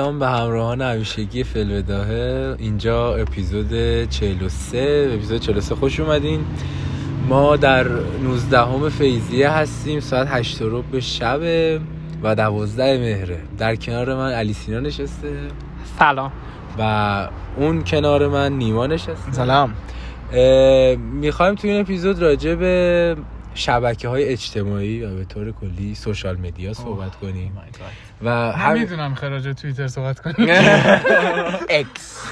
سلام 0.00 0.18
به 0.18 0.28
همراهان 0.28 0.82
همیشگی 0.82 1.44
فلوداهه 1.44 2.56
اینجا 2.58 3.14
اپیزود 3.14 4.04
43 4.04 5.10
اپیزود 5.14 5.40
43 5.40 5.74
خوش 5.74 6.00
اومدین. 6.00 6.44
ما 7.28 7.56
در 7.56 7.88
19 8.24 8.58
همه 8.58 8.88
فیزیه 8.88 9.50
هستیم. 9.50 10.00
ساعت 10.00 10.28
8 10.30 10.62
رو 10.62 10.82
به 10.82 11.00
شب 11.00 11.40
و 12.22 12.34
12 12.34 12.98
مهره. 12.98 13.38
در 13.58 13.76
کنار 13.76 14.14
من 14.14 14.32
علی 14.32 14.52
سینا 14.52 14.80
نشسته. 14.80 15.32
سلام. 15.98 16.32
و 16.78 17.28
اون 17.56 17.84
کنار 17.84 18.28
من 18.28 18.52
نیما 18.52 18.86
نشسته. 18.86 19.32
سلام. 19.32 19.74
می‌خوایم 21.12 21.54
توی 21.54 21.70
این 21.70 21.80
اپیزود 21.80 22.22
راجع 22.22 22.54
به 22.54 23.16
شبکه 23.54 24.08
های 24.08 24.24
اجتماعی 24.24 25.02
و 25.02 25.14
به 25.14 25.24
طور 25.24 25.52
کلی 25.52 25.94
سوشال 25.94 26.36
مدیا 26.36 26.74
صحبت 26.74 27.16
کنیم. 27.16 27.58
و 28.22 28.52
هم 28.52 28.72
می‌دونم 28.72 29.14
خراج 29.14 29.60
توییتر 29.60 29.88
صحبت 29.88 30.20
کنیم. 30.20 30.48
اکس 31.68 32.22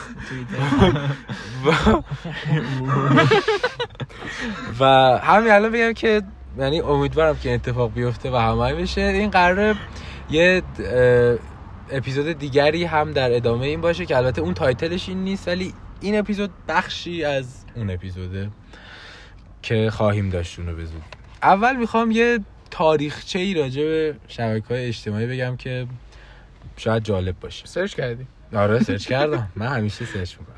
و 4.80 4.84
همین 5.22 5.52
الان 5.52 5.72
بگم 5.72 5.92
که 5.92 6.22
یعنی 6.58 6.80
امیدوارم 6.80 7.36
که 7.36 7.55
اتفاق 7.55 7.92
بیفته 7.92 8.30
و 8.30 8.36
همه 8.36 8.75
بشه. 8.75 9.00
این 9.00 9.30
قراره 9.30 9.75
یه 10.30 10.62
اپیزود 11.91 12.32
دیگری 12.32 12.84
هم 12.84 13.12
در 13.12 13.36
ادامه 13.36 13.66
این 13.66 13.80
باشه 13.80 14.06
که 14.06 14.16
البته 14.16 14.41
اون 14.41 14.55
تایتلش 14.55 15.08
این 15.08 15.25
نیست 15.25 15.48
ولی 15.48 15.75
این 16.00 16.19
اپیزود 16.19 16.50
بخشی 16.69 17.25
از 17.25 17.64
اون 17.77 17.91
اپیزوده. 17.91 18.50
که 19.69 19.91
خواهیم 19.91 20.30
داشت 20.30 20.58
اونو 20.58 20.72
بزود 20.72 21.02
اول 21.42 21.77
می‌خوام 21.77 22.11
یه 22.11 22.38
تاریخچه 22.70 23.38
ای 23.38 23.55
راجع 23.55 23.83
به 23.83 24.16
شبکه 24.28 24.69
های 24.69 24.86
اجتماعی 24.86 25.27
بگم 25.27 25.56
که 25.56 25.86
شاید 26.77 27.02
جالب 27.02 27.41
باشه. 27.41 27.66
search 27.67 27.94
کردی؟ 27.94 28.27
آره 28.55 28.83
search 28.83 29.06
کردم. 29.06 29.48
من 29.56 29.66
همیشه 29.66 30.05
search 30.05 30.34
می‌کنم. 30.38 30.56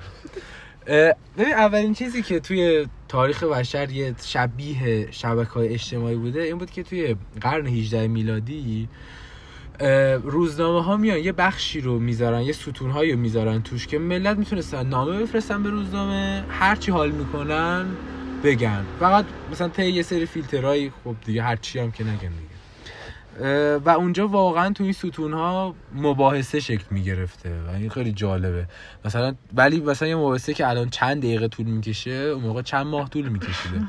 ببین 1.39 1.55
اولین 1.55 1.95
چیزی 1.95 2.23
که 2.23 2.41
توی 2.41 2.87
تاریخ 3.09 3.43
بشر 3.43 3.91
یه 3.91 4.15
شبیه 4.25 5.09
شبکه 5.11 5.51
های 5.51 5.69
اجتماعی 5.69 6.17
بوده 6.17 6.43
این 6.43 6.59
بود 6.59 6.71
که 6.71 6.83
توی 6.83 7.17
قرن 7.41 7.67
18 7.67 8.09
میلادی 8.09 8.89
روزنامه 10.23 10.85
ها 10.85 10.97
میان 10.97 11.19
یه 11.19 11.33
بخشی 11.33 11.81
رو 11.81 11.99
می‌ذارن 11.99 12.43
یه 12.43 12.53
ستون 12.53 12.91
هایی 12.91 13.13
رو 13.13 13.19
می‌ذارن 13.19 13.63
توش 13.63 13.87
که 13.87 13.99
ملت 13.99 14.37
می‌تونستن 14.37 14.87
نامه 14.87 15.19
بفرستن 15.19 15.63
به 15.63 15.71
روزنامه 15.71 16.45
هرچی 16.49 16.91
حال 16.91 17.11
می‌کنن 17.11 17.87
بگن. 18.45 18.85
فقط 19.01 19.25
مثلا 19.53 19.69
طی 19.69 19.91
یه 19.91 20.03
سری 20.03 20.27
فیلترهای 20.27 20.91
خب 21.05 21.15
دیگه 21.25 21.43
هرچی 21.43 21.79
هم 21.79 21.91
که 21.93 22.05
نگن 22.05 22.15
دیگه. 22.15 22.51
و 23.85 23.89
اونجا 23.91 24.29
واقعا 24.29 24.73
تو 24.73 24.85
این 24.85 24.93
ستون 24.93 25.33
ها 25.33 25.75
مباحثه 25.95 26.61
شکل 26.61 26.85
می‌گرفته 26.91 27.51
و 27.69 27.71
این 27.77 27.91
خیلی 27.91 28.13
جالبه. 28.13 28.67
مثلا 29.05 29.35
ولی 29.55 29.81
مثلا 29.81 30.09
یه 30.09 30.17
مباحثه 30.17 30.55
که 30.55 30.69
الان 30.69 30.89
چند 30.91 31.19
دقیقه 31.19 31.49
طول 31.49 31.67
می‌کشه 31.67 32.11
اون 32.11 32.43
موقع 32.43 32.63
چند 32.63 32.87
ماه 32.87 33.09
طول 33.09 33.29
میکشیده. 33.29 33.81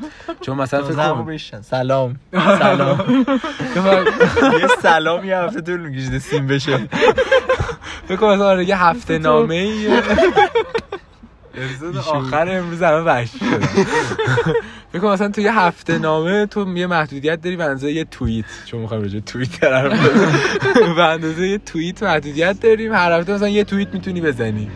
چون 0.41 0.57
مثلا 0.57 0.83
فکر 0.83 1.61
سلام 1.61 2.19
سلام. 2.33 3.05
یه 4.61 4.67
سلام 4.81 5.25
یه 5.25 5.37
هفته 5.37 5.61
طول 5.61 5.79
میکشیده 5.79 6.19
سیم 6.19 6.47
بشه. 6.47 6.77
فکر 8.07 8.15
کنم 8.15 8.33
مثلا 8.33 8.47
آره، 8.49 8.65
یه 8.65 8.83
هفته 8.83 9.17
نامه 9.17 9.55
اپیزود 11.55 11.97
آخر 11.97 12.57
امروز 12.57 12.83
همه 12.83 12.97
وحشی 12.97 13.39
شد 13.39 13.63
فکر 14.93 15.05
مثلا 15.05 15.29
تو 15.29 15.41
یه 15.41 15.59
هفته 15.59 15.97
نامه 15.97 16.45
تو 16.45 16.77
یه 16.77 16.87
محدودیت 16.87 17.41
داری 17.41 17.55
به 17.55 17.63
اندازه 17.63 17.91
یه 17.91 18.05
توییت. 18.05 18.45
چون 18.65 18.79
می‌خوایم 18.79 19.03
راجع 19.03 19.19
توییتر 19.19 19.89
به 20.95 21.03
اندازه 21.03 21.47
یه 21.47 21.57
توییت 21.57 22.03
محدودیت 22.03 22.59
داریم. 22.61 22.93
هر 22.93 23.11
هفته 23.11 23.33
مثلا 23.33 23.49
یه 23.49 23.63
توییت 23.63 23.93
می‌تونی 23.93 24.21
بزنی. 24.21 24.71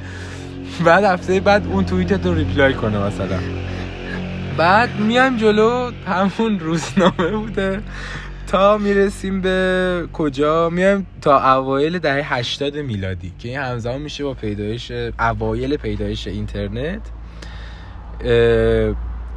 بعد 0.85 1.03
هفته 1.03 1.39
بعد 1.39 1.67
اون 1.67 1.85
توییت 1.85 2.25
رو 2.25 2.33
ریپلای 2.33 2.73
کنه 2.73 2.97
مثلا. 2.97 3.39
بعد 4.57 4.99
میایم 4.99 5.37
جلو. 5.37 5.91
همون 6.07 6.59
روزنامه 6.59 7.31
بوده. 7.31 7.81
تا 8.47 8.77
می‌رسیم 8.77 9.41
به 9.41 10.07
کجا؟ 10.13 10.69
میایم 10.69 11.07
تا 11.21 11.53
اوایل 11.53 11.99
دهه 11.99 12.33
80 12.33 12.77
میلادی 12.77 13.33
که 13.39 13.49
این 13.49 13.57
همزمان 13.59 14.01
میشه 14.01 14.23
با 14.23 14.33
پیدایش 14.33 14.91
اوایل 15.19 15.77
پیدایش 15.77 16.27
اینترنت 16.27 17.01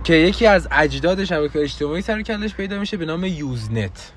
که 0.04 0.14
یکی 0.14 0.46
از 0.46 0.68
اجداد 0.72 1.24
شبکه 1.24 1.62
اجتماعی 1.62 2.02
سر 2.02 2.22
کلش 2.22 2.54
پیدا 2.54 2.78
میشه 2.78 2.96
به 2.96 3.04
نام 3.04 3.24
یوزنت. 3.24 4.12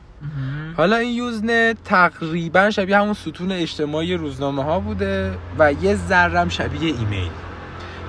حالا 0.77 0.95
این 0.95 1.15
یوزنت 1.15 1.77
تقریبا 1.83 2.69
شبیه 2.69 2.97
همون 2.97 3.13
ستون 3.13 3.51
اجتماعی 3.51 4.13
روزنامه 4.13 4.63
ها 4.63 4.79
بوده 4.79 5.31
و 5.59 5.73
یه 5.73 5.95
ذرم 5.95 6.49
شبیه 6.49 6.95
ایمیل 6.95 7.29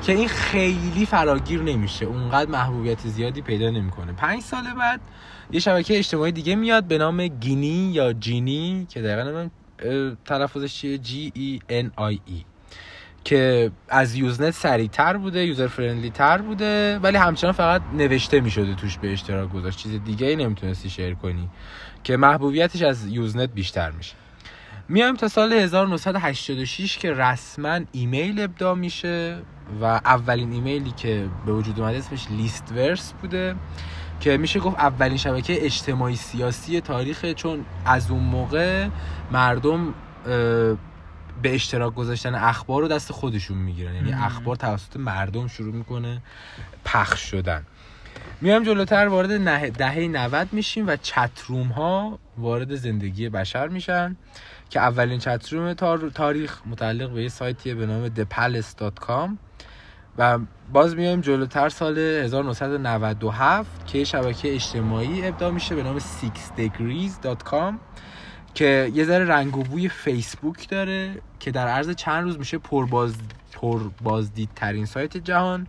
که 0.02 0.12
این 0.12 0.28
خیلی 0.28 1.06
فراگیر 1.06 1.62
نمیشه. 1.62 2.06
اونقدر 2.06 2.50
محبوبیت 2.50 3.00
زیادی 3.06 3.42
پیدا 3.42 3.70
نمی‌کنه. 3.70 4.12
پنج 4.12 4.42
سال 4.42 4.62
بعد 4.78 5.00
یه 5.52 5.60
شبکه 5.60 5.98
اجتماعی 5.98 6.32
دیگه 6.32 6.54
میاد 6.54 6.84
به 6.84 6.98
نام 6.98 7.28
گینی 7.28 7.92
یا 7.92 8.12
جینی 8.12 8.86
که 8.88 9.02
دقیقا 9.02 9.30
من 9.32 9.50
تلفظش 10.24 10.74
چیه؟ 10.74 10.98
G 10.98 11.32
E 11.34 11.60
N 11.68 11.92
I 11.96 12.20
E 12.26 12.44
که 13.24 13.70
از 13.88 14.14
Usenet 14.14 14.54
سریعتر 14.54 15.16
بوده 15.16 15.46
user 15.46 15.66
friendly 15.66 16.10
تر 16.10 16.38
بوده 16.38 16.98
ولی 16.98 17.16
همچنان 17.16 17.52
فقط 17.52 17.82
نوشته 17.94 18.40
می‌شده 18.40 18.74
توش 18.74 18.98
به 18.98 19.12
اشتراک 19.12 19.52
گذاشت. 19.52 19.78
چیز 19.78 20.04
دیگه 20.04 20.26
ای 20.26 20.36
نمی‌تونستی 20.36 20.90
share 20.90 21.14
کنی 21.14 21.48
که 22.04 22.16
محبوبیتش 22.16 22.82
از 22.82 23.06
Usenet 23.06 23.50
بیشتر 23.54 23.90
میشه. 23.90 24.14
میایم 24.88 25.16
تا 25.16 25.28
سال 25.28 25.52
1986 25.52 26.98
که 26.98 27.12
رسما 27.12 27.80
ایمیل 27.92 28.40
ابداع 28.40 28.74
میشه 28.74 29.38
و 29.80 29.84
اولین 29.84 30.52
ایمیلی 30.52 30.90
که 30.90 31.28
به 31.46 31.52
وجود 31.52 31.80
اومده 31.80 31.98
اسمش 31.98 32.26
LISTSERV 32.30 33.12
بوده. 33.12 33.54
که 34.22 34.36
میشه 34.36 34.60
گفت 34.60 34.78
اولین 34.78 35.16
شبکه 35.16 35.64
اجتماعی 35.64 36.16
سیاسی 36.16 36.80
تاریخ 36.80 37.32
چون 37.32 37.64
از 37.84 38.10
اون 38.10 38.22
موقع 38.22 38.88
مردم 39.32 39.94
به 41.42 41.54
اشتراک 41.54 41.94
گذاشتن 41.94 42.34
اخبار 42.34 42.82
رو 42.82 42.88
دست 42.88 43.12
خودشون 43.12 43.58
می‌گیرن. 43.58 43.94
یعنی 43.94 44.12
اخبار 44.12 44.56
توسط 44.56 44.96
مردم 44.96 45.46
شروع 45.46 45.74
می‌کنه 45.74 46.22
پخش 46.84 47.20
شدن. 47.20 47.66
میایم 48.40 48.62
جلوتر 48.62 49.08
وارد 49.08 49.70
دهه 49.70 49.98
90 49.98 50.48
میشیم 50.52 50.86
و 50.86 50.96
چتروم 50.96 51.66
ها 51.66 52.18
وارد 52.38 52.74
زندگی 52.74 53.28
بشر 53.28 53.68
میشن 53.68 54.16
که 54.70 54.80
اولین 54.80 55.18
چتروم 55.18 55.72
تاریخ 56.14 56.60
متعلق 56.66 57.10
به 57.10 57.22
یه 57.22 57.28
سایتیه 57.28 57.74
به 57.74 57.86
نام 57.86 58.08
thepalace.com 58.08 59.30
و 60.18 60.38
باز 60.72 60.96
میایم 60.96 61.20
جلوتر 61.20 61.68
سال 61.68 61.98
1997 61.98 63.86
که 63.86 64.04
شبکه 64.04 64.54
اجتماعی 64.54 65.28
ابدا 65.28 65.50
میشه 65.50 65.74
به 65.74 65.82
نام 65.82 65.98
6degrees.com 65.98 67.74
که 68.54 68.90
یه 68.94 69.04
ذره 69.04 69.24
رنگ 69.24 69.56
و 69.56 69.62
بوی 69.62 69.88
فیسبوک 69.88 70.68
داره 70.68 71.14
که 71.40 71.50
در 71.50 71.68
عرض 71.68 71.90
چند 71.90 72.24
روز 72.24 72.38
میشه 72.38 72.58
پرباز 72.58 73.14
پربازدیدترین 73.52 74.86
سایت 74.86 75.16
جهان 75.16 75.66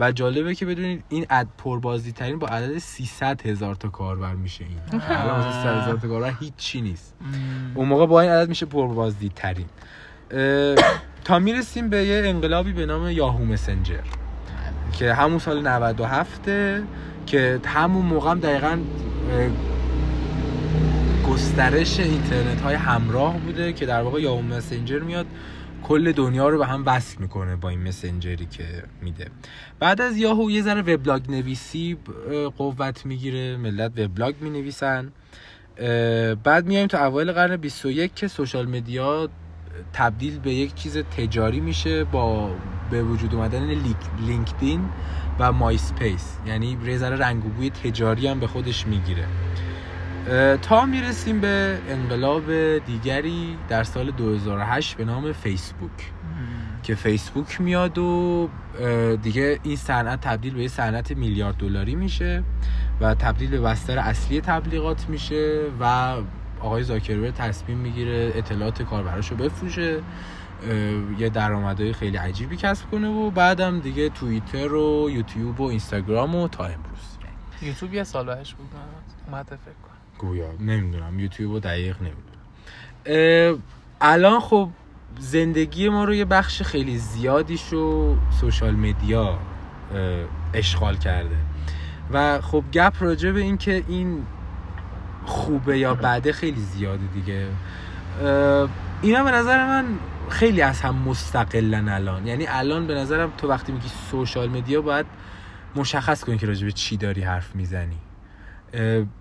و 0.00 0.12
جالبه 0.12 0.54
که 0.54 0.66
بدونید 0.66 1.04
این 1.08 1.26
اد 1.30 1.46
پربازدیدترین 1.58 2.38
با 2.38 2.46
عدد 2.46 2.78
300 2.78 3.46
هزار 3.46 3.74
تا 3.74 3.88
کاربر 3.88 4.34
میشه 4.34 4.64
این. 4.64 5.02
الان 5.02 5.42
300 5.42 5.82
هزار 5.82 5.98
تا 5.98 6.08
کاربر 6.08 6.32
هیچی 6.40 6.80
نیست. 6.80 7.14
اون 7.74 7.88
موقع 7.88 8.06
با 8.06 8.20
این 8.20 8.30
عدد 8.30 8.48
میشه 8.48 8.66
پربازدیدترین. 8.66 9.66
تا 11.24 11.38
می‌رسیم 11.38 11.90
به 11.90 12.04
یه 12.04 12.28
انقلابی 12.28 12.72
به 12.72 12.86
نام 12.86 13.10
یاهو 13.10 13.44
مسنجر 13.44 14.00
که 14.92 15.14
همون 15.14 15.38
سال 15.38 15.66
97 15.66 16.44
که 17.26 17.60
همون 17.64 18.06
موقع 18.06 18.30
هم 18.30 18.40
دقیقا 18.40 18.78
گسترش 21.28 22.00
اینترنت 22.00 22.60
های 22.60 22.74
همراه 22.74 23.38
بوده 23.38 23.72
که 23.72 23.86
در 23.86 24.02
واقع 24.02 24.20
یاهو 24.20 24.42
مسنجر 24.42 24.98
میاد 24.98 25.26
کل 25.82 26.12
دنیا 26.12 26.48
رو 26.48 26.58
به 26.58 26.66
هم 26.66 26.82
وصل 26.86 27.18
می‌کنه 27.18 27.56
با 27.56 27.68
این 27.68 27.82
مسنجری 27.88 28.46
که 28.46 28.64
میده. 29.02 29.26
بعد 29.78 30.00
از 30.00 30.16
یاهو 30.16 30.50
یه 30.50 30.62
ذره 30.62 30.94
وبلاگ 30.94 31.30
نویسی 31.30 31.96
قوت 32.56 33.06
می‌گیره 33.06 33.56
ملت 33.56 33.92
وبلاگ 33.98 34.34
می‌نویسن. 34.40 35.12
بعد 36.44 36.66
میایم 36.66 36.86
تا 36.86 37.06
اوایل 37.06 37.32
قرن 37.32 37.56
21 37.56 38.14
که 38.14 38.28
social 38.28 38.66
media 38.66 39.28
تبدیل 39.92 40.38
به 40.38 40.54
یک 40.54 40.74
چیز 40.74 40.98
تجاری 40.98 41.60
میشه 41.60 42.04
با 42.04 42.50
به 42.90 43.02
وجود 43.02 43.34
اومدن 43.34 43.62
لینکدین 44.26 44.88
و 45.38 45.52
مای 45.52 45.78
سپیس 45.78 46.38
یعنی 46.46 46.78
یه 46.84 46.93
ذره 46.93 47.10
رنگ 47.10 47.46
و 47.46 47.48
بوی 47.48 47.70
تجاری 47.70 48.26
هم 48.26 48.40
به 48.40 48.46
خودش 48.46 48.86
می‌گیره. 48.86 49.24
تا 50.62 50.86
می‌رسیم 50.86 51.40
به 51.40 51.78
انقلاب 51.88 52.78
دیگری 52.78 53.56
در 53.68 53.84
سال 53.84 54.10
2008 54.10 54.96
به 54.96 55.04
نام 55.04 55.32
فیسبوک. 55.32 56.12
که 56.82 56.94
فیسبوک 56.94 57.60
میاد 57.60 57.98
و 57.98 58.48
دیگه 59.22 59.58
این 59.62 59.76
صنعت 59.76 60.20
تبدیل 60.20 60.54
به 60.54 60.62
یه 60.62 60.68
صنعت 60.68 61.16
میلیارد 61.16 61.56
دلاری 61.56 61.94
میشه 61.94 62.42
و 63.00 63.14
تبدیل 63.14 63.50
به 63.50 63.60
بستر 63.60 63.98
اصلی 63.98 64.40
تبلیغات 64.40 65.08
میشه 65.08 65.60
و 65.80 66.14
آقای 66.60 66.82
زاکربرگ 66.82 67.34
تصمیم 67.34 67.78
می‌گیره 67.78 68.32
اطلاعات 68.34 68.82
کاربراش 68.82 69.30
رو 69.30 69.36
بفروشه 69.36 70.02
یه 71.18 71.28
درآمدهای 71.28 71.92
خیلی 71.92 72.16
عجیبی 72.16 72.56
کسب 72.56 72.90
کنه 72.90 73.08
و 73.08 73.30
بعدم 73.30 73.80
دیگه 73.80 74.08
توییتر 74.08 74.74
و 74.74 75.10
یوتیوب 75.10 75.60
و 75.60 75.64
اینستاگرام 75.64 76.34
و 76.34 76.48
تا 76.48 76.64
امروز. 76.64 77.18
یوتیوب 77.62 77.94
یه 77.94 78.04
سال 78.04 78.26
بهش 78.26 78.54
بود 78.54 78.68
اومده 79.26 79.56
فکر 79.56 79.56
کنم. 79.56 79.96
گویا 80.18 80.52
نمی‌دونم 80.60 81.20
یوتیوب 81.20 81.52
رو 81.52 81.60
دقیق 81.60 81.96
نمی‌دونم. 82.02 83.62
الان 84.00 84.40
خب 84.40 84.68
زندگی 85.18 85.88
ما 85.88 86.04
رو 86.04 86.14
یه 86.14 86.24
بخش 86.24 86.62
خیلی 86.62 86.98
زیادیشو 86.98 88.16
سوشال 88.30 88.74
مدیا 88.74 89.38
اشغال 90.54 90.96
کرده. 90.96 91.36
و 92.12 92.40
خب 92.40 92.64
گپ 92.72 92.94
راجع 93.00 93.30
به 93.30 93.40
این 93.40 93.58
که 93.58 93.84
این 93.88 94.26
خوبه 95.30 95.78
یا 95.78 95.94
بده 95.94 96.32
خیلی 96.32 96.60
زیاده 96.60 97.06
دیگه. 97.14 97.46
اینا 99.02 99.24
به 99.24 99.30
نظر 99.30 99.66
من 99.66 99.84
خیلی 100.28 100.62
از 100.62 100.80
هم 100.80 100.94
مستقلن 100.94 101.88
الان. 101.88 102.26
یعنی 102.26 102.46
الان 102.46 102.86
به 102.86 102.94
نظرم 102.94 103.32
تو 103.38 103.48
وقتی 103.48 103.72
میگی 103.72 103.88
سوشال 104.10 104.48
مدیا 104.48 104.82
باید 104.82 105.06
مشخص 105.76 106.24
کنی 106.24 106.38
که 106.38 106.46
راجع 106.46 106.64
به 106.64 106.72
چی 106.72 106.96
داری 106.96 107.22
حرف 107.22 107.54
می‌زنی. 107.54 107.98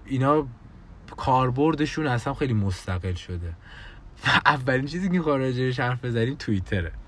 اینا 0.06 0.48
کاربردشون 1.18 2.08
اصلا 2.08 2.34
خیلی 2.34 2.54
مستقل 2.54 3.14
شده. 3.14 3.54
و 4.26 4.30
اولین 4.46 4.86
چیزی 4.86 5.10
که 5.10 5.22
خارجش 5.22 5.80
حرف 5.80 6.06
بزنیم 6.06 6.36
توییتره. 6.36 6.92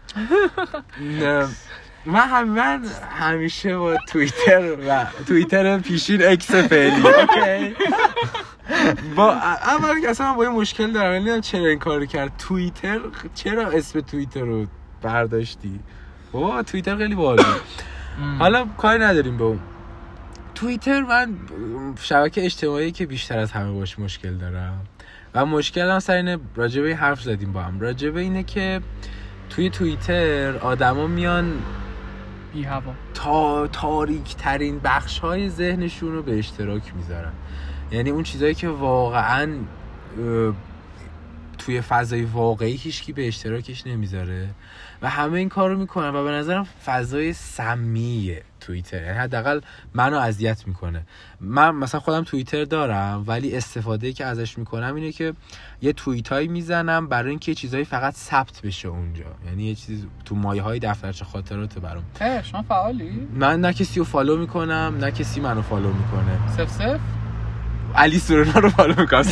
من 2.06 2.28
هم 2.28 2.48
من 2.50 2.86
همیشه 3.12 3.78
با 3.78 3.98
توییتر 4.08 4.76
و 4.88 5.06
توییتر 5.28 5.80
پیشین 5.80 6.28
اکس 6.28 6.52
فعلی 6.52 7.02
با 9.16 9.34
اول 9.34 10.02
که 10.02 10.10
اصلا 10.10 10.34
با 10.34 10.44
این 10.44 10.52
مشکل 10.52 10.92
دارم 10.92 11.28
یعنی 11.28 11.42
چرا 11.42 11.66
این 11.66 11.80
کار 11.80 12.06
کرد. 12.06 12.32
توییتر 12.38 13.00
چرا 13.34 13.68
اسم 13.68 14.02
توییتر 14.02 14.42
رو 14.42 14.66
برداشتی؟ 15.02 15.80
با 16.32 16.64
توییتر 16.64 16.98
خیلی 16.98 17.16
بالا 17.16 17.44
حالا 18.40 18.66
کاری 18.78 19.04
نداریم 19.04 19.38
به 19.38 19.44
اون. 19.44 19.60
توییتر 20.56 21.02
من 21.02 21.36
شبکه 22.00 22.46
اجتماعی 22.46 22.92
که 22.92 23.06
بیشتر 23.06 23.40
از 23.40 23.52
همه 23.52 23.72
باش 23.72 24.00
مشکل 24.00 24.34
دارم. 24.34 24.82
و 25.36 25.46
مشکل 25.46 25.90
هم 25.90 26.00
سر 26.00 26.16
اینه 26.16 26.38
راجبه 26.56 26.96
حرف 26.96 27.22
زدیم 27.22 27.54
با 27.54 27.62
هم. 27.62 27.80
راجبه 27.80 28.22
اینه 28.22 28.44
که 28.44 28.82
توی 29.50 29.70
توییتر 29.70 30.58
آدما 30.58 31.08
میان 31.08 31.54
بی 32.54 32.64
هوا 32.64 32.94
تا 33.14 33.68
تاریک 33.68 34.36
ترین 34.36 34.80
بخش 34.80 35.20
های 35.20 35.50
ذهنشون 35.50 36.12
رو 36.12 36.24
به 36.24 36.40
اشتراک 36.40 36.96
می‌ذارن. 36.96 37.32
یعنی 37.92 38.10
اون 38.10 38.24
چیزهایی 38.24 38.56
که 38.56 38.70
واقعا 38.70 39.54
توی 41.58 41.82
فضای 41.82 42.24
واقعی 42.24 42.76
هیچکی 42.76 43.14
به 43.14 43.28
اشتراکش 43.28 43.88
نمی‌ذاره 43.88 44.50
و 45.02 45.10
همه 45.10 45.34
این 45.34 45.50
کار 45.50 45.70
رو 45.70 45.78
می‌کنن 45.78 46.10
و 46.10 46.24
به 46.24 46.32
نظرم 46.32 46.68
فضای 46.86 47.34
سمیه 47.34 48.44
توییتر. 48.60 49.04
یعنی 49.04 49.18
حداقل 49.18 49.62
منو 49.94 50.18
اذیت 50.18 50.68
می‌کنه. 50.68 51.02
من 51.42 51.76
مثلا 51.76 52.00
خودم 52.00 52.24
توییتر 52.24 52.66
دارم 52.66 53.24
ولی 53.28 53.56
استفاده 53.56 54.14
که 54.14 54.26
ازش 54.26 54.58
می‌کنم 54.58 54.96
اینه 54.96 55.12
که 55.12 55.34
یه 55.82 55.94
توییت 55.94 56.28
هایی 56.28 56.48
می‌زنم 56.48 57.08
برای 57.08 57.30
اینکه 57.30 57.56
چیزهایی 57.56 57.86
فقط 57.86 58.16
ثبت 58.16 58.62
بشه 58.62 58.88
اونجا. 58.88 59.26
یعنی 59.46 59.64
یه 59.64 59.76
چیز 59.76 60.06
تو 60.26 60.36
مایه 60.36 60.62
های 60.62 60.80
دفترچه 60.80 61.26
خاطرات 61.26 61.80
برام. 61.80 62.04
شما 62.44 62.62
فعالی؟ 62.62 63.28
من 63.34 63.62
نه 63.62 63.74
کسی 63.74 64.00
رو 64.00 64.06
follow 64.06 64.38
می‌کنم 64.38 64.98
نه 65.00 65.12
کسی 65.12 65.40
منو 65.40 65.62
follow 65.62 65.94
می‌کنه. 65.94 66.50
safe 66.58 66.72
safe؟ 66.72 67.00
علی 67.96 68.20
سورنا 68.20 68.60
رو 68.60 68.70
فالو 68.70 68.94
می‌کنم. 68.98 69.24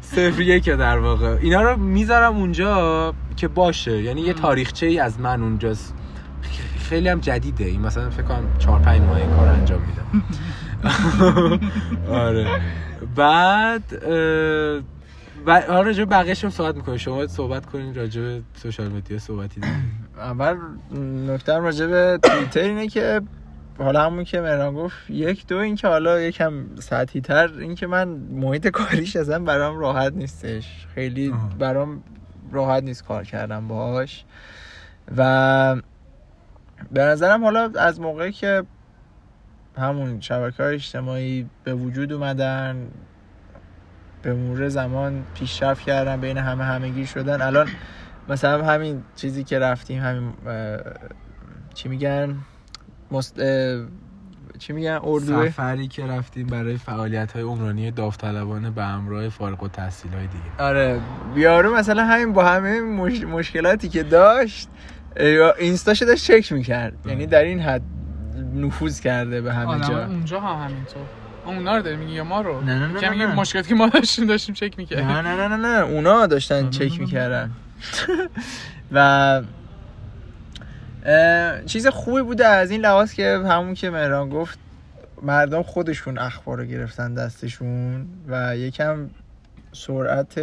صفر 0.00 0.40
یک. 0.40 0.68
در 0.68 0.98
واقع. 0.98 1.38
اینا 1.40 1.62
رو 1.62 1.76
می‌ذارم 1.76 2.36
اونجا 2.36 3.14
که 3.36 3.48
باشه. 3.48 4.02
یعنی 4.02 4.20
یه 4.20 4.32
تاریخچه 4.32 4.86
ای 4.86 4.98
از 4.98 5.20
من 5.20 5.42
اونجاست. 5.42 5.94
خیلی 6.88 7.08
هم 7.08 7.20
جدیده. 7.20 7.64
این 7.64 7.80
مثلا 7.80 8.10
فکر 8.10 8.22
کنم 8.22 8.44
4 8.58 8.80
5 8.80 9.00
ماه 9.00 9.16
این 9.16 9.30
کار 9.30 9.48
انجام 9.48 9.80
میدم 9.80 10.22
آره. 12.24 12.60
بعد 13.16 13.82
و 15.46 15.50
آره 15.50 15.86
راجع 15.86 16.04
بقیه‌ش 16.04 16.44
هم 16.44 16.50
صحبت 16.50 16.76
می‌کنیم 16.76 16.98
شما 16.98 17.26
صحبت 17.26 17.66
کنین 17.66 17.94
راجع 17.94 18.20
به 18.20 18.42
سوشال 18.54 18.88
مدیا 18.88 19.18
صحبتی. 19.18 19.60
اول 20.16 20.56
نکته 21.28 21.58
راجع 21.58 21.86
به 21.86 22.18
توییتر 22.22 22.60
اینه 22.60 22.88
که 22.88 23.20
حالا 23.78 24.06
همون 24.06 24.24
که 24.24 24.40
مهران 24.40 24.74
گفت 24.74 25.10
یک 25.10 25.46
دو 25.46 25.56
این 25.56 25.74
که 25.74 25.88
حالا 25.88 26.20
یکم 26.20 26.64
سطحی 26.78 27.20
تر 27.20 27.52
این 27.58 27.74
که 27.74 27.86
من 27.86 28.08
محیط 28.08 28.68
کاریش 28.68 29.16
اصلا 29.16 29.38
برام 29.38 29.78
راحت 29.78 30.12
نیستش. 30.12 30.86
خیلی 30.94 31.34
برام 31.58 32.02
راحت 32.52 32.82
نیست 32.82 33.04
کار 33.04 33.24
کردم 33.24 33.68
باهاش. 33.68 34.24
و 35.16 35.76
به 36.92 37.02
نظرم 37.02 37.44
حالا 37.44 37.70
از 37.78 38.00
موقعی 38.00 38.32
که 38.32 38.62
همون 39.78 40.20
شبکه 40.20 40.62
های 40.62 40.74
اجتماعی 40.74 41.46
به 41.64 41.74
وجود 41.74 42.12
اومدن 42.12 42.88
به 44.22 44.34
مرور 44.34 44.68
زمان 44.68 45.24
پیشرفت 45.34 45.82
کردن 45.82 46.20
بین 46.20 46.38
همه 46.38 46.64
همگی 46.64 47.06
شدن. 47.06 47.42
الان 47.42 47.68
مثلا 48.28 48.64
همین 48.64 49.02
چیزی 49.16 49.44
که 49.44 49.58
رفتیم 49.58 50.02
همین 50.02 50.32
چی 51.74 51.88
میگن؟ 51.88 52.36
مست... 53.10 53.40
چی 54.58 54.72
میگن؟ 54.72 55.00
اردو 55.02 55.46
سفری 55.46 55.88
که 55.88 56.06
رفتیم 56.06 56.46
برای 56.46 56.76
فعالیت 56.76 57.32
های 57.32 57.42
عمرانی 57.42 57.90
داوطلبانه 57.90 58.70
به 58.70 58.84
همراه 58.84 59.28
فارغ 59.28 59.62
و 59.62 59.68
تحصیل 59.68 60.12
های 60.12 60.26
دیگه. 60.26 60.64
آره. 60.64 61.00
بیارو 61.34 61.74
مثلا 61.74 62.06
همین 62.06 62.32
با 62.32 62.44
همه 62.44 62.80
مش... 62.80 63.20
مشکلاتی 63.20 63.88
که 63.88 64.02
داشت 64.02 64.68
اینستاشو 65.58 66.04
داشت 66.04 66.24
چک 66.24 66.52
می‌کرد. 66.52 66.94
یعنی 67.06 67.26
در 67.26 67.44
این 67.44 67.60
حد 67.60 67.82
نفوذ 68.56 69.00
کرده 69.00 69.40
به 69.40 69.54
همه 69.54 69.88
جا. 69.88 70.06
اونجا 70.06 70.40
هم 70.40 70.68
همینطور. 70.68 71.02
اونا 71.46 71.76
رو 71.76 71.82
داری 71.82 71.96
میگی 71.96 72.12
یا 72.12 72.24
ما 72.24 72.40
رو؟ 72.40 72.60
نه 72.60 72.78
نه 72.78 73.00
نه, 73.00 73.26
نه, 73.26 73.34
مشکلاتی 73.34 73.68
که 73.68 73.74
ما 73.74 73.88
داشتیم 73.88 74.26
داشتیم 74.26 74.54
چک 74.54 74.78
می‌کردیم. 74.78 75.08
نه 75.08 75.20
نه 75.22 75.48
نه 75.48 75.56
نه 75.56 75.84
اونا 75.84 76.26
داشتن 76.26 76.70
چک 76.70 77.00
می‌کردن. 77.00 77.50
و 78.92 79.42
چیز 81.66 81.86
خوبی 81.86 82.22
بوده 82.22 82.46
از 82.46 82.70
این 82.70 82.80
لحاظ 82.80 83.12
که 83.12 83.38
همون 83.38 83.74
که 83.74 83.90
مهران 83.90 84.28
گفت 84.28 84.58
مردم 85.22 85.62
خودشون 85.62 86.18
اخبار 86.18 86.58
رو 86.58 86.64
گرفتن 86.64 87.14
دستشون 87.14 88.08
و 88.28 88.56
یکم 88.56 89.10
سرعت 89.72 90.40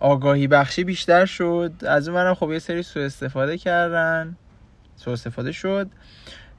آگاهی 0.00 0.46
بخشی 0.46 0.84
بیشتر 0.84 1.26
شد. 1.26 1.72
از 1.86 2.08
اون 2.08 2.16
منم 2.16 2.34
خب 2.34 2.52
یه 2.52 2.58
سری 2.58 2.82
سو 2.82 3.00
استفاده 3.00 3.58
کردن. 3.58 4.36
سو 4.96 5.10
استفاده 5.10 5.52
شد. 5.52 5.90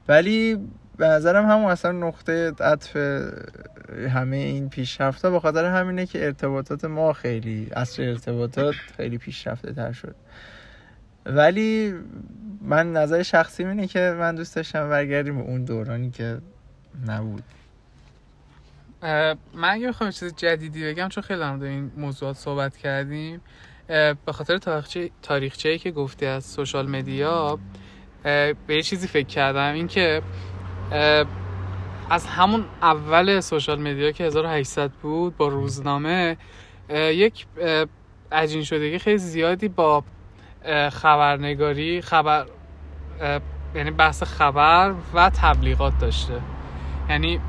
ولی 0.08 0.58
به 0.96 1.06
نظرم 1.06 1.50
همون 1.50 1.70
اصلا 1.70 1.92
نقطه 1.92 2.52
عطف 2.60 2.96
همه 4.08 4.36
این 4.36 4.68
پیشرفت 4.68 5.24
ها 5.24 5.40
به 5.40 5.70
همینه 5.70 6.06
که 6.06 6.24
ارتباطات 6.24 6.84
ما 6.84 7.12
خیلی 7.12 7.68
اصل 7.76 8.02
ارتباطات 8.02 8.74
خیلی 8.96 9.18
پیشرفته 9.18 9.72
تر 9.72 9.92
شد. 9.92 10.14
ولی 11.26 11.94
من 12.60 12.92
نظر 12.92 13.22
شخصی 13.22 13.64
اینه 13.64 13.86
که 13.86 14.16
من 14.18 14.34
دوست 14.34 14.56
داشتم 14.56 14.88
برگردیم 14.88 15.36
به 15.36 15.42
اون 15.42 15.64
دورانی 15.64 16.10
که 16.10 16.38
نبود. 17.06 17.44
من 19.54 19.70
اگه 19.70 19.88
بخوام 19.88 20.10
چیز 20.10 20.34
جدیدی 20.34 20.84
بگم 20.84 21.08
چون 21.08 21.22
خیلی 21.22 21.42
هم 21.42 21.62
این 21.62 21.90
موضوعات 21.96 22.36
صحبت 22.36 22.76
کردیم 22.76 23.40
به 23.88 24.32
خاطر 24.32 24.58
تاریخچه 24.58 25.10
تاریخچه 25.22 25.78
که 25.78 25.90
گفتی 25.90 26.26
از 26.26 26.44
سوشال 26.44 26.88
مدیا 26.88 27.58
به 28.22 28.56
یه 28.68 28.82
چیزی 28.82 29.06
فکر 29.06 29.26
کردم 29.26 29.74
این 29.74 29.86
که 29.88 30.22
از 32.10 32.26
همون 32.26 32.64
اول 32.82 33.40
سوشال 33.40 33.80
مدیا 33.80 34.12
که 34.12 34.24
1800 34.24 34.90
بود 34.90 35.36
با 35.36 35.48
روزنامه 35.48 36.36
یک 36.90 37.46
عجین 38.32 38.64
شدگی 38.64 38.98
خیلی 38.98 39.18
زیادی 39.18 39.68
با 39.68 40.04
خبرنگاری 40.92 42.00
خبر 42.00 42.46
یعنی 43.74 43.90
بحث 43.90 44.22
خبر 44.22 44.94
و 45.14 45.30
تبلیغات 45.30 45.98
داشته. 45.98 46.40
یعنی 47.10 47.40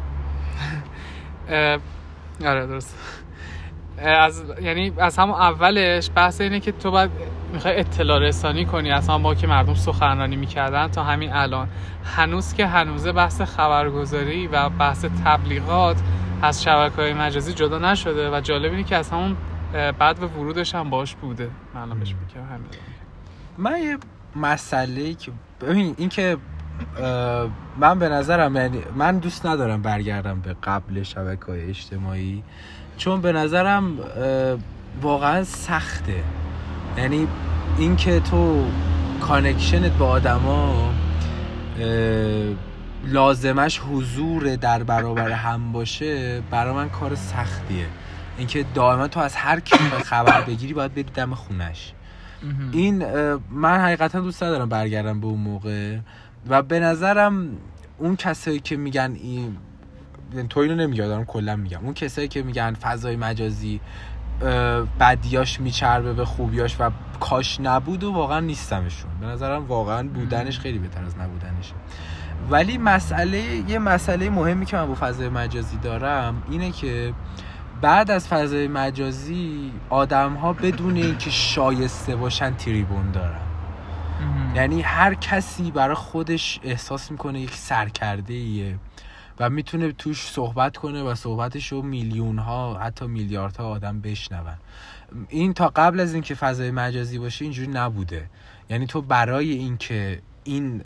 آره 2.46 2.68
درست. 2.68 2.98
از 3.98 4.44
یعنی 4.62 4.94
از 4.98 5.18
همون 5.18 5.36
اولش 5.36 6.10
بحث 6.16 6.42
اینه 6.42 6.60
که 6.60 6.72
تو 6.72 6.92
باید 6.92 7.12
می‌خوای 7.54 7.80
اطلاع 7.80 8.20
رسانی 8.20 8.66
کنی 8.66 8.92
اصلا 8.92 9.18
با 9.18 9.36
که 9.36 9.48
مردم 9.48 9.74
سخنرانی 9.74 10.36
می‌کردن 10.36 10.88
تا 10.88 11.04
همین 11.04 11.34
الان. 11.34 11.68
هنوز 12.04 12.54
که 12.54 12.68
هنوزه 12.68 13.12
بحث 13.12 13.42
خبرگزاری 13.42 14.48
و 14.48 14.70
بحث 14.70 15.06
تبلیغات 15.26 15.98
از 16.42 16.64
شبکه 16.64 16.96
های 16.96 17.14
مجازی 17.14 17.54
جدا 17.54 17.80
نشده 17.80 18.38
و 18.38 18.42
جالب 18.42 18.72
اینه 18.72 18.84
که 18.84 18.96
از 18.96 19.10
همون 19.10 19.38
بعد 19.74 20.20
به 20.20 20.28
ورودش 20.28 20.76
هم 20.76 20.90
باش 20.90 21.16
بوده. 21.16 21.50
من 21.74 22.00
بهش 22.00 22.16
همین. 22.36 22.97
من 23.58 23.80
یه 23.82 23.98
مسئله 24.36 25.14
که 25.14 25.32
ببین 25.62 25.96
این 25.98 26.10
که 26.10 26.38
من 27.78 28.00
به 28.00 28.10
نظرم 28.10 28.56
یعنی 28.56 28.82
من 28.96 29.18
دوست 29.18 29.46
ندارم 29.46 29.82
برگردم 29.82 30.40
به 30.40 30.56
قبل 30.64 31.04
شبکه 31.04 31.46
های 31.46 31.70
اجتماعی 31.70 32.44
چون 32.98 33.22
به 33.22 33.32
نظرم 33.32 34.00
واقعا 35.02 35.44
سخته. 35.44 36.24
یعنی 36.98 37.28
اینکه 37.78 38.20
تو 38.20 38.66
connection 39.22 39.85
ت 39.85 39.92
با 39.92 40.08
آدما 40.08 40.94
لازمش 43.06 43.80
حضور 43.80 44.56
در 44.56 44.84
برابر 44.84 45.32
هم 45.32 45.72
باشه 45.72 46.42
برای 46.42 46.74
من 46.74 46.90
کار 46.90 47.16
سختیه. 47.16 47.86
اینکه 48.38 48.66
دائما 48.74 49.08
تو 49.08 49.20
از 49.20 49.36
هر 49.36 49.60
کی 49.60 49.78
خبر 50.06 50.42
بگیری 50.42 50.74
باید 50.74 50.94
بری 50.94 51.04
دم 51.04 51.36
خونش. 51.36 51.94
این 52.72 53.04
من 53.52 53.80
حقیقتا 53.80 54.20
دوست 54.20 54.44
ندارم 54.44 54.70
برگردم 54.70 55.20
به 55.20 55.28
اون 55.28 55.40
موقع. 55.40 55.98
و 56.50 56.62
به 56.62 56.80
نظرم 56.80 57.48
اون 57.98 58.16
کسایی 58.16 58.60
که 58.60 58.78
میگن 58.78 59.18
این 59.22 59.58
تو 60.50 60.60
اینو 60.60 60.76
نمیگم 60.76 61.24
کلا 61.24 61.56
میگم. 61.56 61.80
اون 61.84 61.94
کسایی 61.94 62.28
که 62.28 62.44
میگن 62.44 62.74
فضای 62.74 63.16
مجازی 63.16 63.82
بدیاش 65.00 65.60
میچربه 65.60 66.14
به 66.14 66.26
خوبیاش 66.26 66.76
و 66.80 66.92
کاش 67.20 67.60
نبود 67.60 68.04
و 68.04 68.12
واقعا 68.12 68.40
نیستمشون. 68.40 69.12
به 69.22 69.28
نظرم 69.28 69.66
واقعا 69.66 70.08
بودنش 70.08 70.60
خیلی 70.60 70.80
بهتر 70.80 71.04
از 71.04 71.18
نبودنشه. 71.18 71.74
ولی 72.50 72.78
مسئله 72.78 73.40
یه 73.70 73.80
مسئله 73.80 74.30
مهمی 74.30 74.66
که 74.66 74.78
من 74.78 74.88
با 74.88 74.96
فضای 74.96 75.30
مجازی 75.30 75.78
دارم 75.78 76.44
اینه 76.50 76.72
که 76.72 77.14
بعد 77.82 78.12
از 78.12 78.28
فضای 78.28 78.68
مجازی 78.68 79.72
آدم 79.90 80.34
ها 80.34 80.54
بدون 80.54 80.96
اینکه 80.96 81.30
شایسته 81.30 82.16
باشن 82.16 82.56
تریبون 82.56 83.12
دارن. 83.12 83.42
یعنی 84.56 84.82
هر 84.82 85.14
کسی 85.14 85.72
برای 85.72 85.96
خودش 85.96 86.60
احساس 86.64 87.12
می‌کنه 87.12 87.42
یک 87.42 87.54
سرکرده 87.54 88.34
ایه 88.34 88.80
و 89.40 89.50
می‌تونه 89.50 89.92
توش 89.92 90.22
صحبت 90.22 90.78
کنه 90.78 91.04
و 91.04 91.16
صحبتش 91.16 91.72
رو 91.72 91.82
میلیون 91.82 92.40
ها 92.40 92.78
حتی 92.78 93.08
میلیاردها 93.08 93.70
آدم 93.70 94.02
بشنون. 94.02 94.58
این 95.30 95.54
تا 95.54 95.68
قبل 95.76 96.00
از 96.00 96.14
اینکه 96.14 96.36
فضای 96.36 96.72
مجازی 96.72 97.20
باشه 97.20 97.46
اینجوری 97.46 97.72
نبوده. 97.72 98.30
یعنی 98.70 98.86
تو 98.86 99.02
برای 99.02 99.52
اینکه 99.52 100.22
این 100.44 100.84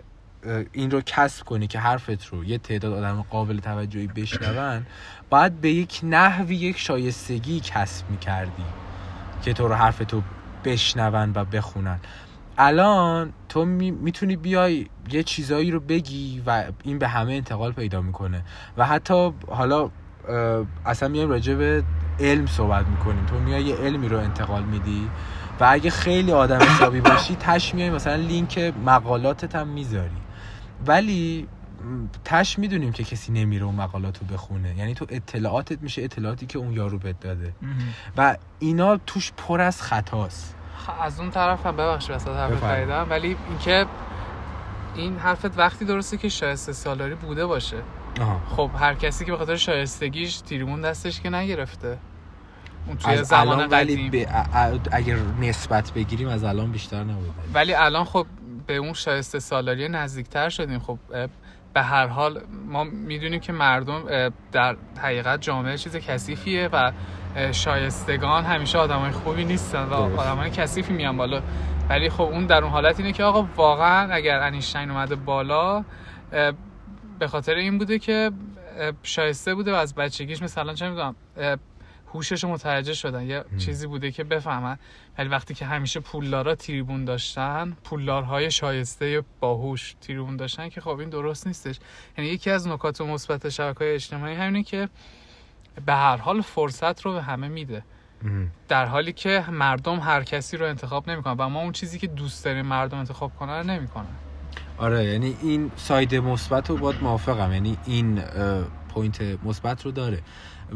این 0.72 0.92
رو 0.92 1.02
کسب 1.06 1.46
کنی 1.46 1.68
که 1.68 1.80
حرفت 1.80 2.26
رو 2.26 2.44
یه 2.44 2.58
تعداد 2.58 2.94
آدم 2.94 3.26
قابل 3.30 3.60
توجهی 3.60 4.08
بشنون 4.08 4.86
باید 5.30 5.62
به 5.62 5.72
یک 5.72 6.00
نحوی 6.04 6.56
یک 6.56 6.78
شایستگی 6.78 7.60
کسب 7.60 8.10
می‌کردی 8.10 8.64
که 9.42 9.54
تو 9.54 9.68
رو 9.68 9.74
حرفتو 9.74 10.22
بشنون 10.66 11.32
و 11.36 11.46
بخونن. 11.46 12.00
الان 12.58 13.34
تو 13.50 13.66
می‌تونی 13.66 14.36
بیای 14.36 14.88
یه 15.12 15.24
چیزایی 15.24 15.72
رو 15.72 15.80
بگی 15.80 16.44
و 16.46 16.64
این 16.84 17.00
به 17.00 17.08
همه 17.08 17.34
انتقال 17.34 17.72
پیدا 17.72 18.02
می‌کنه. 18.02 18.44
و 18.78 18.86
حتی 18.86 19.32
حالا 19.48 19.90
اصلا 20.86 21.10
میایم 21.10 21.30
راجع 21.30 21.54
به 21.54 21.84
علم 22.20 22.46
صحبت 22.46 22.86
می‌کنیم. 22.86 23.26
تو 23.26 23.40
میای 23.40 23.64
یه 23.64 23.76
علمی 23.76 24.10
رو 24.10 24.18
انتقال 24.18 24.64
میدی 24.64 25.10
و 25.60 25.68
اگه 25.70 25.90
خیلی 25.90 26.32
آدم 26.32 26.60
حسابی 26.60 27.02
باشی 27.02 27.36
تش 27.36 27.76
میای 27.76 27.90
مثلا 27.90 28.16
لینک 28.16 28.74
مقالاتت 28.86 29.56
هم 29.56 29.68
می‌ذاری. 29.68 30.21
ولی 30.86 31.48
تش 32.26 32.60
می‌دونیم 32.60 32.92
که 32.92 33.04
کسی 33.04 33.32
نمیره 33.32 33.66
اون 33.66 33.76
مقالات 33.76 34.20
رو 34.20 34.26
بخونه. 34.28 34.76
یعنی 34.78 34.94
تو 34.94 35.06
اطلاعاتت 35.10 35.82
میشه 35.82 36.04
اطلاعاتی 36.04 36.46
که 36.46 36.60
اون 36.60 36.74
یارو 36.74 37.00
بهت 37.00 37.20
داده. 37.20 37.54
و 38.18 38.38
اینا 38.60 38.98
توش 38.98 39.32
پر 39.38 39.62
از 39.62 39.82
خطاست. 39.82 40.56
از 41.02 41.20
اون 41.20 41.32
طرف 41.32 41.66
هم 41.66 41.76
ببخشید 41.76 42.16
وسط 42.16 42.28
حرف 42.28 42.64
خریدم 42.64 43.08
ولی 43.10 43.38
اینکه 43.50 43.86
این 44.96 45.18
حرفت 45.18 45.58
وقتی 45.58 45.86
درسته 45.86 46.18
که 46.18 46.30
شایسته 46.30 46.74
سالاری 46.74 47.16
بوده 47.16 47.46
باشه. 47.46 47.78
آها. 48.22 48.42
خب 48.56 48.70
هر 48.80 48.94
کسی 48.94 49.26
که 49.26 49.32
به 49.32 49.38
خاطر 49.38 49.56
شایستگیش 49.56 50.38
تیریمون 50.38 50.82
دستش 50.82 51.22
که 51.22 51.30
نگرفته. 51.30 51.98
اون 52.88 52.98
توی 52.98 53.24
زمان 53.24 53.68
قدیم. 53.68 54.12
اگر 54.92 55.18
نسبت 55.42 55.92
بگیریم 55.92 56.28
از 56.28 56.44
الان 56.44 56.72
بیشتر 56.72 57.04
نبوده. 57.04 57.32
ولی 57.54 57.74
الان 57.74 58.06
خب 58.06 58.26
به 58.72 58.78
اون 58.78 58.94
شایسته 58.94 59.40
سالاری 59.40 59.90
نزدیکتر 59.90 60.50
شدیم. 60.50 60.80
خب 60.80 61.00
به 61.74 61.82
هر 61.82 62.08
حال 62.08 62.42
ما 62.66 62.84
می‌دونیم 62.84 63.40
که 63.40 63.54
مردم 63.54 64.30
در 64.52 64.76
حقیقت 64.98 65.42
جامعه 65.42 65.78
چیز 65.78 65.96
کثیفیه 65.96 66.70
و 66.74 66.92
شایستگان 67.52 68.44
همیشه 68.44 68.78
آدمای 68.78 69.12
خوبی 69.12 69.46
نیستن 69.46 69.84
و 69.84 69.94
آدمای 69.94 70.50
کثیفی 70.50 70.94
میان 70.94 71.18
بالا. 71.18 71.42
ولی 71.90 72.10
خب 72.10 72.22
اون 72.22 72.46
در 72.46 72.64
اون 72.64 72.72
حالت 72.72 73.00
اینه 73.00 73.12
که 73.12 73.24
آقا 73.24 73.48
واقعا 73.56 74.14
اگر 74.14 74.40
انیشتین 74.40 74.92
اومده 74.92 75.16
بالا 75.16 75.84
به 77.20 77.28
خاطر 77.28 77.56
این 77.56 77.78
بوده 77.78 78.00
که 78.00 78.32
شایسته 79.04 79.56
بوده 79.56 79.72
و 79.72 79.76
از 79.76 79.96
بچگیش 79.96 80.42
مثلا 80.42 80.74
چه 80.74 80.90
می‌دونم 80.90 81.16
هوشش 82.14 82.44
متوجه 82.44 82.94
شدن. 82.94 83.26
یه 83.26 83.44
چیزی 83.58 83.88
بوده 83.88 84.12
که 84.12 84.24
بفهمن. 84.24 84.78
ولی 85.18 85.30
وقتی 85.30 85.54
که 85.54 85.66
همیشه 85.66 86.00
پولدارا 86.00 86.56
تریبون 86.56 87.06
داشتن 87.06 87.78
پولدارهای 87.84 88.52
شایسته 88.52 89.24
باهوش 89.40 89.96
تریبون 90.02 90.38
داشتن 90.38 90.70
که 90.70 90.82
خب 90.82 91.00
این 91.00 91.10
درست 91.10 91.48
نیستش. 91.48 91.80
یعنی 92.18 92.30
یکی 92.30 92.50
از 92.50 92.68
نکات 92.68 93.02
مثبت 93.02 93.50
شبکه‌های 93.50 93.94
اجتماعی 93.94 94.36
همینه 94.36 94.64
که 94.64 94.90
به 95.86 95.94
هر 95.94 96.18
حال 96.18 96.42
فرصت 96.42 97.02
رو 97.02 97.14
به 97.14 97.22
همه 97.22 97.48
میده. 97.48 97.84
در 98.68 98.86
حالی 98.86 99.14
که 99.14 99.46
مردم 99.52 100.00
هر 100.00 100.24
کسی 100.24 100.58
رو 100.58 100.66
انتخاب 100.66 101.10
نمی‌کنن 101.10 101.36
و 101.38 101.50
ما 101.50 101.62
اون 101.62 101.72
چیزی 101.72 102.00
که 102.00 102.08
دوست 102.08 102.46
داریم 102.46 102.66
مردم 102.66 102.98
انتخاب 102.98 103.36
کنن 103.36 103.58
رو 103.58 103.64
نمی‌کنن. 103.64 104.06
آره 104.78 105.06
یعنی 105.06 105.38
این 105.42 105.72
side 105.76 106.16
مثبت 106.16 106.70
رو 106.70 106.78
باید 106.78 107.04
موافقم. 107.04 107.54
یعنی 107.54 107.78
این 107.86 108.22
point 108.94 109.22
مثبت 109.44 109.86
رو 109.86 109.92
داره. 109.92 110.22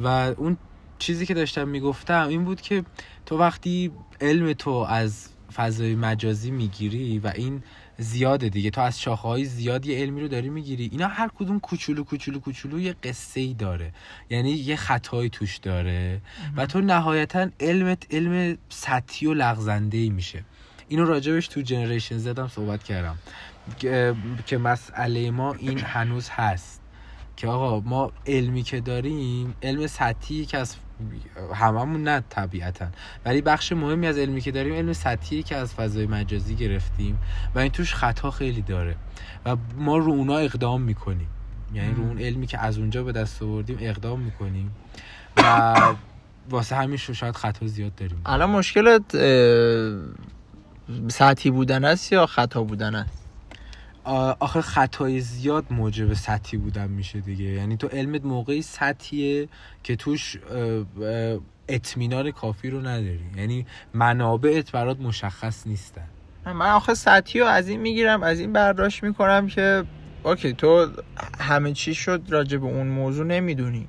و 0.04 0.08
اون 0.08 0.58
چیزی 1.00 1.26
که 1.26 1.34
داشتم 1.34 1.68
می‌گفتم 1.68 2.28
این 2.28 2.46
بود 2.46 2.62
که 2.62 2.84
تو 3.26 3.38
وقتی 3.38 3.92
علم 4.22 4.54
تو 4.54 4.70
از 4.70 5.30
فضای 5.54 5.96
مجازی 5.96 6.52
می‌گیری 6.52 7.20
و 7.20 7.32
این 7.36 7.64
زیاده 7.98 8.50
دیگه 8.50 8.70
تو 8.70 8.82
از 8.82 9.02
شاخه 9.02 9.28
های 9.28 9.46
زیاد 9.46 9.86
یه 9.86 10.00
علمی 10.00 10.22
رو 10.22 10.28
داری 10.28 10.50
می‌گیری 10.50 10.90
اینا 10.92 11.08
هر 11.08 11.30
کدوم 11.36 11.60
کوچولو 11.60 12.04
کوچولو 12.04 12.40
کوچولو 12.40 12.80
یه 12.80 12.96
قصه 13.04 13.40
ای 13.40 13.54
داره. 13.54 13.94
یعنی 14.30 14.52
یه 14.52 14.76
خطایی 14.76 15.30
توش 15.30 15.58
داره 15.58 16.22
و 16.56 16.66
تو 16.66 16.82
نهایتا 16.82 17.50
علمت 17.60 18.14
علم 18.14 18.58
سطحی 18.70 19.28
و 19.28 19.34
لغزنده 19.34 19.98
ای 19.98 20.10
میشه. 20.10 20.44
اینو 20.88 21.06
راجبش 21.06 21.48
تو 21.48 21.62
جنریشن 21.62 22.18
زدم 22.18 22.48
صحبت 22.48 22.84
کردم. 22.84 23.18
که 24.46 24.58
مسئله 24.58 25.32
ما 25.32 25.54
این 25.54 25.80
هنوز 25.80 26.30
هست. 26.30 26.82
که 27.38 27.48
آقا 27.48 27.90
ما 27.90 28.12
علمی 28.28 28.64
که 28.64 28.80
داریم 28.80 29.56
علم 29.64 29.88
سطحی 29.88 30.46
که 30.46 30.58
از 30.58 30.76
هممون 31.54 32.04
نه 32.04 32.24
طبیعتا. 32.30 32.88
ولی 33.26 33.42
بخش 33.42 33.72
مهمی 33.72 34.08
از 34.08 34.18
علمی 34.18 34.42
که 34.42 34.52
داریم 34.52 34.74
علم 34.74 34.94
سطحی 34.94 35.44
که 35.44 35.56
از 35.56 35.74
فضای 35.74 36.06
مجازی 36.06 36.56
گرفتیم 36.56 37.18
و 37.56 37.60
این 37.60 37.72
توش 37.72 37.94
خطا 37.94 38.32
خیلی 38.32 38.62
داره. 38.62 38.96
و 39.46 39.56
ما 39.78 39.98
رو 39.98 40.12
اونا 40.12 40.38
اقدام 40.38 40.82
می‌کنیم. 40.82 41.28
یعنی 41.74 41.94
رو 41.94 42.04
اون 42.04 42.20
علمی 42.20 42.48
که 42.48 42.60
از 42.60 42.78
اونجا 42.78 43.04
به 43.04 43.12
دست 43.12 43.44
آوردیم 43.44 43.78
اقدام 43.80 44.20
می‌کنیم. 44.20 44.72
و 45.38 45.76
واسه 46.50 46.76
همین 46.76 46.98
شاید 46.98 47.36
خطا 47.36 47.68
زیاد 47.68 47.96
داریم. 47.96 48.22
الان 48.26 48.50
مشکلت 48.50 49.16
سطحی 51.08 51.52
بودن 51.52 51.86
است 51.86 52.12
یا 52.12 52.26
خطا 52.26 52.64
بودن 52.64 52.96
است؟ 52.96 53.25
آخر 54.40 54.62
خطای 54.62 55.20
زیاد 55.20 55.66
موجب 55.70 56.14
سطحی 56.14 56.58
بودن 56.58 56.88
میشه 56.88 57.20
دیگه. 57.20 57.46
یعنی 57.46 57.78
تو 57.78 57.88
علمت 57.88 58.26
موقعی 58.26 58.62
سطحیه 58.62 59.48
که 59.84 59.96
توش 59.96 60.38
اطمینان 61.70 62.32
کافی 62.32 62.70
رو 62.70 62.80
نداری. 62.80 63.26
یعنی 63.38 63.66
منابعت 63.94 64.72
برات 64.72 65.00
مشخص 65.00 65.68
نیستن. 65.68 66.08
من 66.46 66.72
آخه 66.72 66.94
سطحی 66.94 67.40
رو 67.40 67.48
از 67.48 67.70
این 67.70 67.82
می‌گیرم 67.82 68.24
از 68.24 68.40
این 68.40 68.54
برداشت 68.54 69.04
می‌کنم 69.04 69.48
که 69.48 69.84
اوکی 70.24 70.54
تو 70.54 70.88
همه 71.40 71.74
چی 71.74 71.94
شد 71.94 72.22
راجع 72.30 72.58
به 72.58 72.66
اون 72.66 72.88
موضوع 72.88 73.26
نمی‌دونی. 73.26 73.88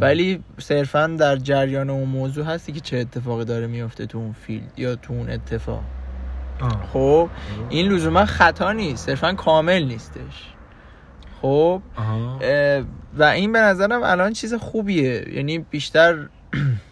ولی 0.00 0.44
صرفا 0.58 1.06
در 1.06 1.36
جریان 1.36 1.90
اون 1.90 2.08
موضوع 2.08 2.44
هستی 2.44 2.72
که 2.72 2.80
چه 2.80 2.96
اتفاقی 2.96 3.44
داره 3.44 3.66
میفته 3.66 4.06
تو 4.06 4.18
اون 4.18 4.32
فیلد 4.32 4.72
یا 4.76 4.96
تو 4.96 5.12
اون 5.12 5.30
اتفاق. 5.30 5.84
خب 6.92 7.28
این 7.68 7.92
لزوما 7.92 8.24
خطا 8.24 8.72
نیست 8.72 9.06
صرفا 9.06 9.32
کامل 9.32 9.82
نیستش. 9.82 10.52
خب 11.42 11.82
و 13.18 13.22
این 13.22 13.52
به 13.52 13.58
نظرم 13.58 14.02
الان 14.02 14.32
چیز 14.32 14.54
خوبیه. 14.54 15.34
یعنی 15.34 15.58
بیشتر 15.58 16.28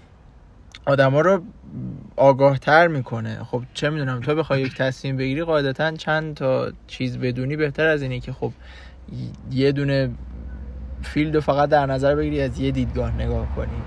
آدما 0.87 1.21
رو 1.21 1.42
آگاه 2.16 2.59
تر 2.59 2.88
می‌کنه. 2.88 3.44
خب 3.44 3.62
چه 3.75 3.90
می‌دونم 3.90 4.21
تو 4.21 4.35
بخوای 4.35 4.62
یک 4.62 4.76
تصمیم 4.76 5.16
بگیری 5.16 5.44
قاعدتا 5.44 5.92
چند 5.92 6.35
تا 6.35 6.73
چیز 6.87 7.18
بدونی 7.18 7.56
بهتر 7.56 7.87
از 7.87 8.02
اینه 8.02 8.21
که 8.21 8.33
خب 8.33 8.52
یه 9.50 9.73
دونه 9.73 10.11
field 11.02 11.40
فقط 11.40 11.68
در 11.68 11.87
نظر 11.87 12.14
بگیری 12.14 12.40
از 12.40 12.61
یه 12.61 12.71
دیدگاه 12.71 13.14
نگاه 13.14 13.47
کنی. 13.56 13.83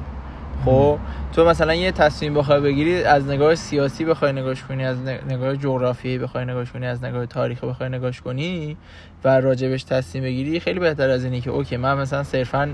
خب 0.68 1.00
تو 1.34 1.46
مثلا 1.46 1.74
یه 1.74 1.92
تصمیم 1.92 2.34
بخوای 2.34 2.62
بگیری 2.62 3.04
از 3.04 3.28
نگاه 3.28 3.56
سیاسی 3.56 4.06
بخوای 4.06 4.34
نگاش 4.34 4.64
کنی 4.64 4.86
از 4.86 4.98
نگاه 5.30 5.56
جغرافیایی 5.56 6.18
بخوای 6.18 6.46
نگاش 6.46 6.72
کنی 6.72 6.86
از 6.88 7.04
نگاه 7.04 7.26
تاریخی 7.26 7.68
بخوای 7.68 7.90
نگاش 7.90 8.22
کنی 8.22 8.78
و 9.24 9.42
راجبش 9.42 9.84
تصمیم 9.84 10.24
بگیری 10.24 10.60
خیلی 10.60 10.80
بهتر 10.80 11.10
از 11.10 11.24
اینی 11.24 11.42
که 11.42 11.50
okay 11.50 11.78
من 11.78 11.98
مثلا 11.98 12.24
صرفا 12.24 12.70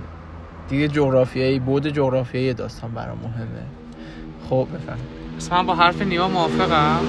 دید 0.69 0.91
جغرافیایی 0.91 1.59
بود 1.59 1.87
جغرافیایی 1.87 2.53
داستان 2.53 2.91
برام 2.91 3.17
مهمه. 3.23 3.65
خب 4.49 4.67
بفهم 4.73 4.97
من 5.51 5.65
با 5.65 5.75
حرف 5.75 6.01
نیما 6.01 6.27
موافقم. 6.27 6.99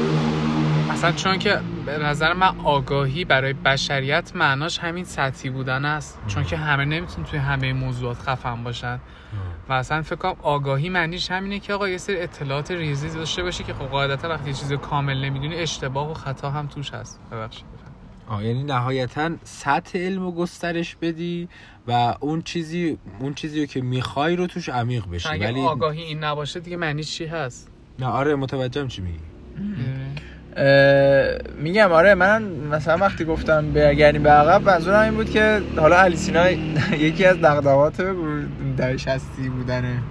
اصلا 0.90 1.12
چون 1.12 1.38
که 1.38 1.60
به 1.86 1.98
نظر 1.98 2.32
من 2.32 2.50
آگاهی 2.64 3.24
برای 3.24 3.52
بشریت 3.52 4.32
معناش 4.34 4.78
همین 4.78 5.04
سطحی 5.04 5.50
بودن 5.50 5.84
است. 5.84 6.18
چون 6.26 6.44
که 6.44 6.56
همه 6.56 6.84
نمیتون 6.84 7.24
توی 7.24 7.38
همه 7.38 7.72
موضوعات 7.72 8.18
خفن 8.18 8.64
باشن. 8.64 9.00
و 9.68 9.72
اصلا 9.72 10.02
فکر 10.02 10.16
کنم 10.16 10.36
آگاهی 10.42 10.88
معنیش 10.88 11.30
همینه 11.30 11.58
که 11.58 11.74
آقا 11.74 11.88
یه 11.88 11.98
سری 11.98 12.20
اطلاعات 12.20 12.70
ریزی 12.70 13.08
داشته 13.08 13.42
باشی 13.42 13.64
که 13.64 13.74
خب 13.74 13.84
قاعدتا 13.84 14.28
وقتی 14.28 14.50
یه 14.50 14.56
چیز 14.56 14.72
کامل 14.72 15.24
نمی‌دونی 15.24 15.54
اشتباه 15.54 16.10
و 16.10 16.14
خطا 16.14 16.50
هم 16.50 16.66
توش 16.66 16.90
هست. 16.90 17.20
ببخشید 17.32 17.64
آه 18.28 18.44
یعنی 18.44 18.62
نهایتا 18.64 19.30
سطح 19.44 19.98
علم 19.98 20.22
رو 20.22 20.32
گسترش 20.32 20.96
بدی 21.02 21.48
و 21.88 22.14
اون 22.20 22.42
چیزی 22.42 22.98
اون 23.20 23.34
چیزی 23.34 23.60
رو 23.60 23.66
که 23.66 23.80
می‌خوای 23.80 24.36
رو 24.36 24.46
توش 24.46 24.68
عمیق 24.68 25.04
بشی. 25.12 25.28
اگه 25.28 25.46
ولی 25.46 25.60
آگاهی 25.60 26.02
این 26.02 26.24
نباشه 26.24 26.60
دیگه 26.60 26.76
معنیش 26.76 27.16
چی 27.16 27.26
هست؟ 27.26 27.70
نه 27.98 28.06
آره 28.06 28.34
متوجهم 28.34 28.88
چی 28.88 29.02
میگی. 29.02 29.18
اه، 30.56 31.38
میگم 31.58 31.92
آره 31.92 32.14
من 32.14 32.42
مثلا 32.42 32.96
وقتی 32.96 33.24
گفتم 33.24 33.72
برگردیم 33.72 34.22
به 34.22 34.30
عقب 34.30 34.62
منظورم 34.62 35.00
این 35.00 35.14
بود 35.14 35.30
که 35.30 35.62
حالا 35.76 35.96
علی 35.96 36.16
سینا 36.16 36.50
یکی 36.50 37.24
از 37.24 37.36
دغدغات 37.36 38.00
بگو 38.74 38.82
در 38.82 38.96
شستی 38.96 39.48
بودنه. 39.48 40.02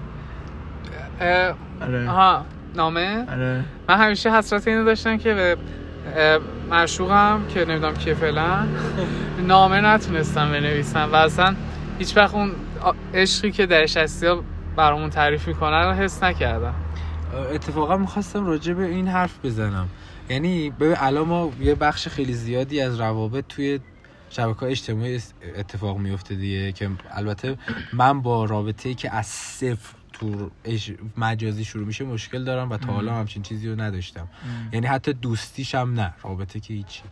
اه، 1.21 1.55
آره. 1.81 2.09
آها 2.09 2.45
نامه؟ 2.75 3.25
آره. 3.31 3.63
من 3.89 3.97
همیشه 3.97 4.31
حسرت 4.31 4.67
اینو 4.67 4.85
داشتم 4.85 5.17
که 5.17 5.33
به 5.33 5.57
اه، 6.15 6.39
معشوقم 6.69 7.41
که 7.49 7.65
نمی‌دونم 7.65 7.93
کیه 7.93 8.13
فعلا 8.13 8.67
نامه 9.47 9.81
نتونستم 9.81 10.51
بنویسم 10.51 11.09
و 11.11 11.15
اصلا 11.15 11.55
هیچ 11.99 12.17
وقت 12.17 12.33
اون 12.33 12.51
عشقی 13.13 13.51
که 13.51 13.65
درش 13.65 13.97
هستی 13.97 14.27
ها 14.27 14.43
برامون 14.75 15.09
تعریف 15.09 15.47
می‌کنن 15.47 15.85
رو 15.85 15.91
حس 15.91 16.23
نکردم. 16.23 16.73
اتفاقا 17.53 17.97
می‌خواستم 17.97 18.45
راجع 18.45 18.73
به 18.73 18.85
این 18.85 19.07
حرف 19.07 19.45
بزنم. 19.45 19.87
یعنی 20.29 20.69
ببین 20.69 20.95
الان 20.97 21.27
ما 21.27 21.51
یه 21.59 21.75
بخش 21.75 22.07
خیلی 22.07 22.33
زیادی 22.33 22.81
از 22.81 22.99
روابط 22.99 23.43
توی 23.49 23.79
شبکه 24.33 24.59
های 24.59 24.71
اجتماعی 24.71 25.21
اتفاق 25.55 25.97
میفته 25.97 26.35
دیگه 26.35 26.71
که 26.71 26.89
البته 27.11 27.57
من 27.93 28.21
با 28.21 28.45
رابطه 28.45 28.93
که 28.93 29.15
از 29.15 29.25
صفر 29.27 29.95
تو 30.13 30.49
مجازی 31.17 31.65
شروع 31.65 31.85
میشه 31.85 32.03
مشکل 32.03 32.43
دارم 32.43 32.69
و 32.69 32.77
تا 32.77 32.93
حالا 32.93 33.15
همچین 33.15 33.43
چیزی 33.43 33.69
رو 33.69 33.81
نداشتم. 33.81 34.27
یعنی 34.71 34.87
حتی 34.87 35.13
دوستیش 35.13 35.75
هم 35.75 35.93
نه 35.93 36.13
رابطه 36.23 36.59
که 36.59 36.73
هیچی. 36.73 37.03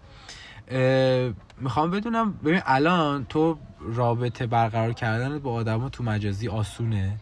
می‌خوام 1.62 1.92
بدونم 1.92 2.34
ببین 2.34 2.62
الان 2.66 3.25
تو 3.25 3.58
رابطه 3.80 4.48
برقرار 4.48 4.94
کردن 4.94 5.40
با 5.40 5.53
آدما 5.53 5.90
تو 5.90 6.03
مجازی 6.03 6.48
آسونه. 6.48 7.18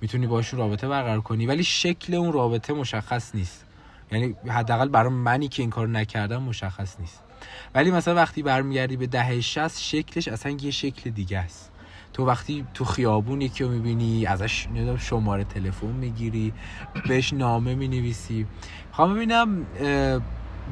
می‌تونی 0.00 0.26
باشون 0.26 0.60
رابطه 0.60 0.88
برقرار 0.88 1.20
کنی 1.20 1.46
ولی 1.46 1.64
شکل 1.64 2.14
اون 2.14 2.32
رابطه 2.32 2.72
مشخص 2.72 3.34
نیست. 3.34 3.64
یعنی 4.12 4.36
حداقل 4.48 4.88
برای 4.88 5.12
منی 5.12 5.48
که 5.48 5.62
این 5.62 5.70
کار 5.70 5.88
نکردم 5.88 6.42
مشخص 6.42 7.00
نیست. 7.00 7.22
ولی 7.74 7.90
مثلا 7.90 8.14
وقتی 8.14 8.42
برمیگردی 8.42 8.96
به 8.96 9.06
دهه 9.06 9.40
60 9.40 9.80
شکلش 9.80 10.28
اصلا 10.28 10.52
یه 10.52 10.70
شکل 10.70 11.10
دیگه 11.10 11.38
است. 11.38 11.72
تو 12.12 12.26
وقتی 12.26 12.66
تو 12.74 12.84
خیابون 12.84 13.40
یکی 13.40 13.64
رو 13.64 13.70
می‌بینی 13.70 14.26
ازش 14.26 14.68
شماره 14.98 15.44
تلفن 15.44 15.86
می‌گیری 15.86 16.52
بهش 17.08 17.32
نامه 17.32 17.74
می‌نویسی. 17.74 18.46
خواهم 18.92 19.14
ببینم 19.14 19.66
اه، 19.80 20.20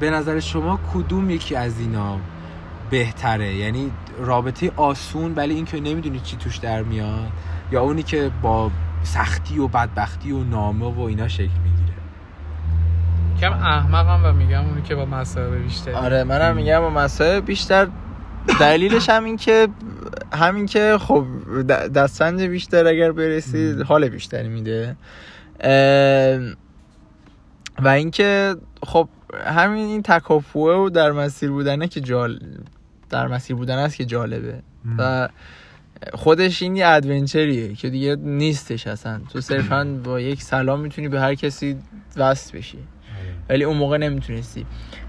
به 0.01 0.11
نظر 0.11 0.41
شما 0.41 0.81
کدوم 0.95 1.31
یکی 1.31 1.55
از 1.55 1.81
اینا 1.81 2.19
بهتره؟ 2.91 3.55
یعنی 3.55 3.91
رابطه 4.19 4.73
آسون 4.77 5.35
ولی 5.35 5.55
اینکه 5.55 5.81
نمی‌دونی 5.81 6.21
چی 6.21 6.37
توش 6.37 6.57
در 6.57 6.83
میاد 6.83 7.33
یا 7.73 7.81
اونی 7.81 8.03
که 8.03 8.31
با 8.43 8.71
سختی 9.03 9.59
و 9.59 9.69
بدبختی 9.69 10.33
و 10.33 10.45
نامه 10.45 10.87
و 10.87 11.01
اینا 11.01 11.29
شکل 11.29 11.43
می‌گیره؟ 11.65 12.00
کم 13.41 13.53
احمقم 13.53 14.21
و 14.25 14.33
میگم 14.33 14.69
اونی 14.69 14.83
که 14.83 14.95
با 14.95 15.05
مسائل 15.05 15.59
بیشتری. 15.59 15.95
آره 15.95 16.25
منم 16.25 16.57
میگم 16.57 16.81
با 16.81 16.91
مسائل 16.91 17.41
بیشتر. 17.41 17.89
دلیلش 18.61 19.11
هم 19.11 19.25
این 19.25 19.37
که 19.37 19.69
همین 20.33 20.67
که 20.67 20.97
خب 21.01 21.27
دستنج 21.69 22.43
بیشتر 22.43 22.87
اگر 22.87 23.13
برسی 23.13 23.83
حال 23.83 24.09
بیشتری 24.09 24.49
میده. 24.49 24.97
و 27.83 27.89
اینکه 27.89 28.57
خب 28.87 29.09
همین 29.47 29.85
این 29.85 30.03
تکاپوه 30.03 30.75
و 30.75 30.89
در 30.89 31.13
مسیر 31.13 31.51
بودنه 31.51 31.89
که 31.89 32.01
جال 32.01 32.41
در 33.11 33.27
مسیر 33.27 33.57
بودن 33.57 33.79
است 33.79 33.97
که 33.97 34.05
جالبه. 34.05 34.63
و 34.99 35.29
خودش 36.15 36.63
این 36.63 36.77
یه 36.77 36.87
ادونچریه 36.87 37.75
که 37.75 37.91
دیگه 37.91 38.17
نیستش 38.17 38.87
اصلا. 38.87 39.21
تو 39.33 39.41
صرفا 39.41 39.85
با 40.05 40.21
یک 40.21 40.43
سلام 40.43 40.81
می‌تونی 40.81 41.09
به 41.09 41.21
هر 41.21 41.35
کسی 41.35 41.77
وصل 42.17 42.59
بشی. 42.59 42.79
ولی 43.51 43.65
اون 43.65 43.77
موقع 43.77 43.97
نمی‌تونستی. 43.97 44.67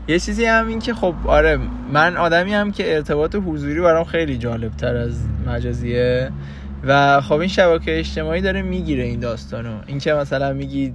یه 0.08 0.20
چیزی 0.20 0.46
هم 0.46 0.68
این 0.68 0.80
که 0.80 0.94
خب 0.94 1.16
آره 1.26 1.60
من 1.94 2.18
آدمی 2.18 2.54
هم 2.54 2.72
که 2.72 2.96
ارتباط 2.96 3.36
حضوری 3.36 3.82
برام 3.82 4.04
خیلی 4.04 4.38
جالب 4.38 4.72
تر 4.72 4.96
از 4.96 5.20
مجازیه 5.48 6.32
و 6.84 7.22
خب 7.22 7.40
این 7.40 7.48
شبکه 7.48 8.00
اجتماعی 8.00 8.42
داره 8.42 8.62
می‌گیره 8.62 9.04
این 9.04 9.20
داستانو. 9.20 9.78
اینکه 9.88 10.14
مثلا 10.14 10.54
میگی 10.54 10.94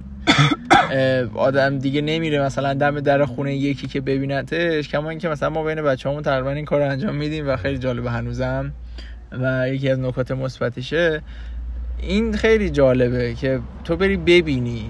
آدم 1.35 1.79
دیگه 1.79 2.01
نمیره 2.01 2.41
مثلا 2.41 2.73
دم 2.73 2.99
در 2.99 3.25
خونه 3.25 3.55
یکی 3.55 3.87
که 3.87 4.01
ببینتش 4.01 4.89
کما 4.89 5.09
اینکه 5.09 5.29
مثلا 5.29 5.49
ما 5.49 5.63
بین 5.63 5.81
بچه‌هامون 5.81 6.23
تقریبا 6.23 6.51
این 6.51 6.65
کار 6.65 6.81
انجام 6.81 7.15
میدیم 7.15 7.49
و 7.49 7.55
خیلی 7.55 7.77
جالبه 7.77 8.11
هنوزم 8.11 8.73
و 9.31 9.69
یکی 9.69 9.89
از 9.89 9.99
نکات 9.99 10.31
مثبتشه 10.31 11.21
این 11.99 12.33
خیلی 12.33 12.69
جالبه 12.69 13.33
که 13.33 13.59
تو 13.83 13.95
بری 13.95 14.17
ببینی 14.17 14.89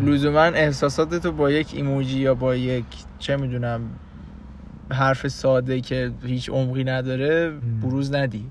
لزوما 0.00 0.42
احساسات 0.42 1.14
تو 1.14 1.32
با 1.32 1.50
یک 1.50 1.68
ایموجی 1.72 2.18
یا 2.18 2.34
با 2.34 2.56
یک 2.56 2.84
چه 3.18 3.36
می‌دونم 3.36 3.80
حرف 4.90 5.28
ساده 5.28 5.80
که 5.80 6.10
هیچ 6.24 6.50
عمقی 6.50 6.84
نداره 6.84 7.52
بروز 7.82 8.14
ندی. 8.14 8.44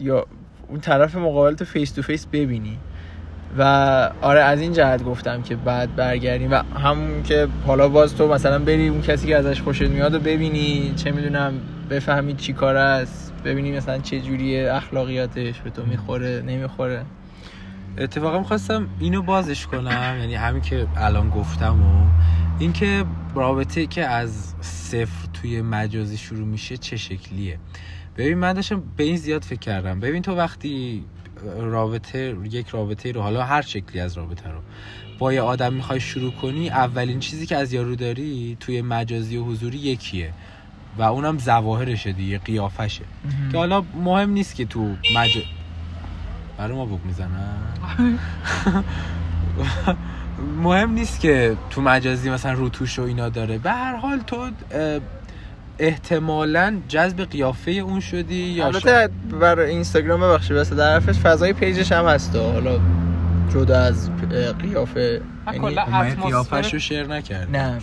یا 0.00 0.26
اون 0.68 0.80
طرف 0.80 1.16
مقابل 1.16 1.54
تو 1.54 1.64
face 1.64 1.90
to 1.90 2.02
face 2.02 2.26
ببینی. 2.26 2.78
و 3.58 3.62
آره 4.22 4.40
از 4.40 4.60
این 4.60 4.72
جهت 4.72 5.04
گفتم 5.04 5.42
که 5.42 5.56
بعد 5.56 5.96
برگردیم. 5.96 6.50
و 6.50 6.62
همون 6.78 7.22
که 7.22 7.48
حالا 7.66 7.88
باز 7.88 8.16
تو 8.16 8.28
مثلا 8.28 8.58
بری 8.58 8.88
اون 8.88 9.02
کسی 9.02 9.26
که 9.26 9.36
ازش 9.36 9.62
خوشت 9.62 9.82
میاد 9.82 10.14
و 10.14 10.18
ببینی 10.18 10.92
چه 10.96 11.10
می‌دونم 11.10 11.52
بفهمی 11.90 12.34
چی 12.34 12.52
کار 12.52 12.76
است 12.76 13.32
ببینی 13.44 13.72
مثلا 13.72 13.98
چه 13.98 14.20
جوریه 14.20 14.72
اخلاقیاتش 14.72 15.60
به 15.60 15.70
تو 15.70 15.86
می‌خوره 15.86 16.42
نمی‌خوره. 16.46 17.02
اتفاقا 17.98 18.42
خواستم 18.42 18.88
اینو 19.00 19.22
بازش 19.22 19.66
کنم 19.66 20.16
یعنی 20.20 20.34
همین 20.34 20.62
که 20.62 20.86
الان 20.96 21.30
گفتم 21.30 21.82
و 21.82 22.06
اینکه 22.58 23.04
رابطه 23.34 23.86
که 23.86 24.06
از 24.06 24.54
صفر 24.60 25.28
توی 25.32 25.62
مجازی 25.62 26.16
شروع 26.16 26.46
میشه 26.46 26.76
چه 26.76 26.96
شکلیه. 26.96 27.58
ببین 28.16 28.38
من 28.38 28.52
داشتم 28.52 28.82
به 28.96 29.04
این 29.04 29.16
زیاد 29.16 29.42
فکر 29.42 29.58
کردم. 29.58 30.00
ببین 30.00 30.22
تو 30.22 30.34
وقتی 30.34 31.04
رابطه 31.58 32.36
یک 32.50 32.68
رابطه 32.68 33.12
رو 33.12 33.20
حالا 33.22 33.44
هر 33.44 33.62
شکلی 33.62 34.00
از 34.00 34.16
رابطه 34.18 34.50
رو 34.50 34.58
با 35.18 35.32
یه 35.32 35.40
آدم 35.40 35.72
می‌خوای 35.72 36.00
شروع 36.00 36.32
کنی 36.32 36.70
اولین 36.70 37.20
چیزی 37.20 37.46
که 37.46 37.56
از 37.56 37.72
یارو 37.72 37.96
داری 37.96 38.56
توی 38.60 38.82
مجازی 38.82 39.36
و 39.36 39.44
حضوری 39.44 39.78
یکیه 39.78 40.32
و 40.98 41.02
اونم 41.02 41.38
ظواهرشه 41.38 42.12
دیگه 42.12 42.38
قیافشه. 42.38 43.04
که 43.52 43.58
حالا 43.58 43.84
مهم 44.04 44.30
نیست 44.30 44.54
که 44.54 44.64
تو 44.64 44.96
مج 45.14 45.38
برای 46.58 46.72
ما 46.76 46.84
بوک 46.84 47.00
می‌زنن؟ 47.04 47.54
مهم 50.62 50.90
نیست 50.92 51.20
که 51.20 51.56
تو 51.70 51.80
مجازی 51.82 52.30
مثلا 52.30 52.52
روتوش 52.52 52.98
و 52.98 53.02
اینا 53.02 53.28
داره. 53.28 53.58
به 53.58 53.70
هر 53.72 53.96
حال 53.96 54.18
تو 54.18 54.50
احتمالا 55.78 56.76
جذب 56.88 57.24
قیافه 57.24 57.70
اون 57.70 58.00
شدی 58.00 58.34
یا 58.34 58.66
البته 58.66 59.08
برای 59.40 59.70
اینستاگرام 59.70 60.20
ببخشید 60.20 60.56
واسه 60.56 60.74
در 60.74 60.92
حرفش 60.92 61.18
فضای 61.18 61.52
page 61.52 61.79
ش 61.79 61.92
هم 61.92 62.04
هست 62.06 62.36
حالا 62.36 62.80
جدا 63.52 63.78
از 63.80 64.10
قیافه. 64.62 65.20
یعنی- 65.52 65.74
قیافش 66.26 66.72
رو 66.74 66.78
share 66.80 67.06
نکرد 67.06 67.56
نه 67.56 67.78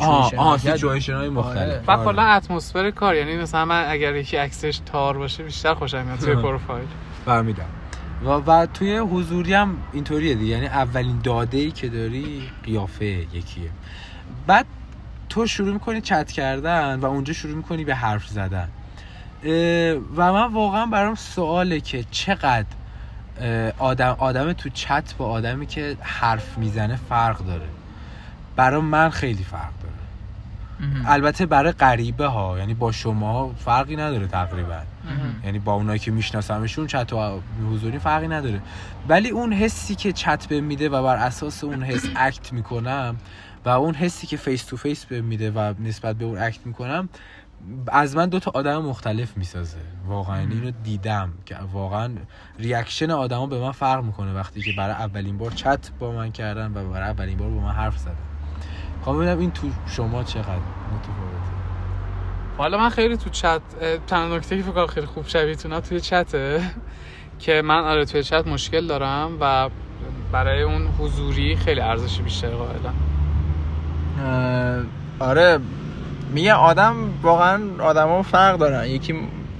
آه 0.00 0.32
آه 0.36 0.58
سیچویشن 0.58 1.14
های 1.14 1.28
مختلف. 1.28 1.88
و 1.88 1.90
آره. 1.90 2.04
کلا 2.04 2.22
اتمسفر 2.22 2.90
کار 2.90 3.14
یعنی 3.14 3.36
مثلا 3.36 3.64
من 3.64 3.84
اگر 3.88 4.16
یکی 4.16 4.36
عکسش 4.36 4.80
تار 4.86 5.18
باشه 5.18 5.42
بیشتر 5.44 5.74
خوشم 5.74 6.04
میاد 6.06 6.18
توی 6.18 6.34
پروفایل. 6.42 6.86
فهمیدم. 7.26 7.64
و, 8.24 8.28
و 8.28 8.66
توی 8.66 8.98
حضوری 8.98 9.54
هم 9.54 9.76
اینطوریه 9.92 10.34
دیگه. 10.34 10.52
یعنی 10.52 10.66
اولین 10.66 11.20
داده 11.24 11.58
ای 11.58 11.70
که 11.70 11.88
داری 11.88 12.42
قیافه 12.64 13.04
یکیه. 13.04 13.70
بعد 14.46 14.66
تو 15.28 15.46
شروع 15.46 15.72
می‌کنی 15.72 16.00
چت 16.00 16.32
کردن 16.32 17.00
و 17.00 17.06
اونجا 17.06 17.32
شروع 17.32 17.56
می‌کنی 17.56 17.84
به 17.84 17.94
حرف 17.94 18.26
زدن. 18.28 18.68
و 20.16 20.32
من 20.32 20.52
واقعا 20.52 20.86
برام 20.86 21.14
سواله 21.14 21.80
که 21.80 22.04
چقدر 22.10 22.66
آدم 23.78 24.16
آدم 24.18 24.52
تو 24.52 24.68
چت 24.68 25.14
با 25.18 25.26
آدمی 25.26 25.66
که 25.66 25.96
حرف 26.00 26.58
می‌زنه 26.58 26.96
فرق 26.96 27.38
داره. 27.38 27.68
برام 28.56 28.84
من 28.84 29.10
خیلی 29.10 29.44
فرق 29.44 29.81
البته 31.06 31.46
برای 31.46 31.72
غریبه 31.72 32.26
ها 32.26 32.58
یعنی 32.58 32.74
با 32.74 32.92
شما 32.92 33.52
فرقی 33.52 33.96
نداره 33.96 34.26
تقریبا. 34.26 34.82
یعنی 35.44 35.58
با 35.58 35.72
اونایی 35.72 35.98
که 35.98 36.10
میشناسمشون 36.10 36.86
چت 36.86 37.12
و 37.12 37.40
حضوری 37.70 37.98
فرقی 37.98 38.28
نداره. 38.28 38.60
ولی 39.08 39.30
اون 39.30 39.52
حسی 39.52 39.94
که 39.94 40.12
چت 40.12 40.46
به 40.46 40.60
میده 40.60 40.88
و 40.88 41.02
بر 41.02 41.16
اساس 41.16 41.64
اون 41.64 41.82
حس 41.82 42.06
act 42.16 42.52
می‌کنم 42.52 43.16
و 43.64 43.68
اون 43.68 43.94
حسی 43.94 44.26
که 44.26 44.36
face 44.36 44.64
to 44.64 44.76
face 44.76 45.04
به 45.04 45.20
میده 45.20 45.50
و 45.50 45.74
نسبت 45.80 46.16
به 46.16 46.24
اون 46.24 46.38
act 46.38 46.66
می‌کنم 46.66 47.08
از 47.88 48.16
من 48.16 48.28
دو 48.28 48.38
تا 48.38 48.50
آدم 48.54 48.82
مختلف 48.82 49.36
می‌سازه. 49.36 49.78
واقعا 50.06 50.38
اینو 50.38 50.70
دیدم 50.70 51.32
که 51.46 51.56
واقعا 51.72 52.10
ریاکشن 52.58 53.10
آدما 53.10 53.46
به 53.46 53.60
من 53.60 53.72
فرق 53.72 54.04
می‌کنه 54.04 54.32
وقتی 54.34 54.62
که 54.62 54.72
برای 54.72 54.94
اولین 54.94 55.38
بار 55.38 55.50
چت 55.50 55.90
با 55.98 56.12
من 56.12 56.32
کردن 56.32 56.66
و 56.66 56.90
برای 56.90 57.08
اولین 57.10 57.38
بار 57.38 57.50
با 57.50 57.60
من 57.60 57.72
حرف 57.72 57.98
زدن. 57.98 58.31
خواهم 59.02 59.18
ببینم 59.18 59.38
این 59.38 59.50
تو 59.50 59.68
شما 59.86 60.22
چقدر 60.22 60.42
متفاوته. 60.46 61.52
حالا 62.58 62.78
من 62.78 62.88
خیلی 62.88 63.16
تو 63.16 63.30
چت 63.30 63.60
تنها 64.06 64.36
نکته 64.36 64.56
که 64.56 64.62
فکر 64.62 64.86
خیلی 64.86 65.06
خوب 65.06 65.26
شبیتونا 65.26 65.80
توی 65.80 66.00
چته 66.00 66.62
که 67.38 67.62
من 67.62 67.84
آره 67.84 68.04
توی 68.04 68.22
چت 68.22 68.46
مشکل 68.46 68.86
دارم 68.86 69.30
و 69.40 69.68
برای 70.32 70.62
اون 70.62 70.86
حضوری 70.98 71.56
خیلی 71.56 71.80
ارزش 71.80 72.20
بیشتر 72.20 72.48
قائلم. 72.48 72.94
آره 75.18 75.58
میگه 76.32 76.54
آدم 76.54 76.94
واقعا 77.22 77.60
آدما 77.78 78.22
فرق 78.22 78.58
دارن. 78.58 78.86
یکی 78.86 79.14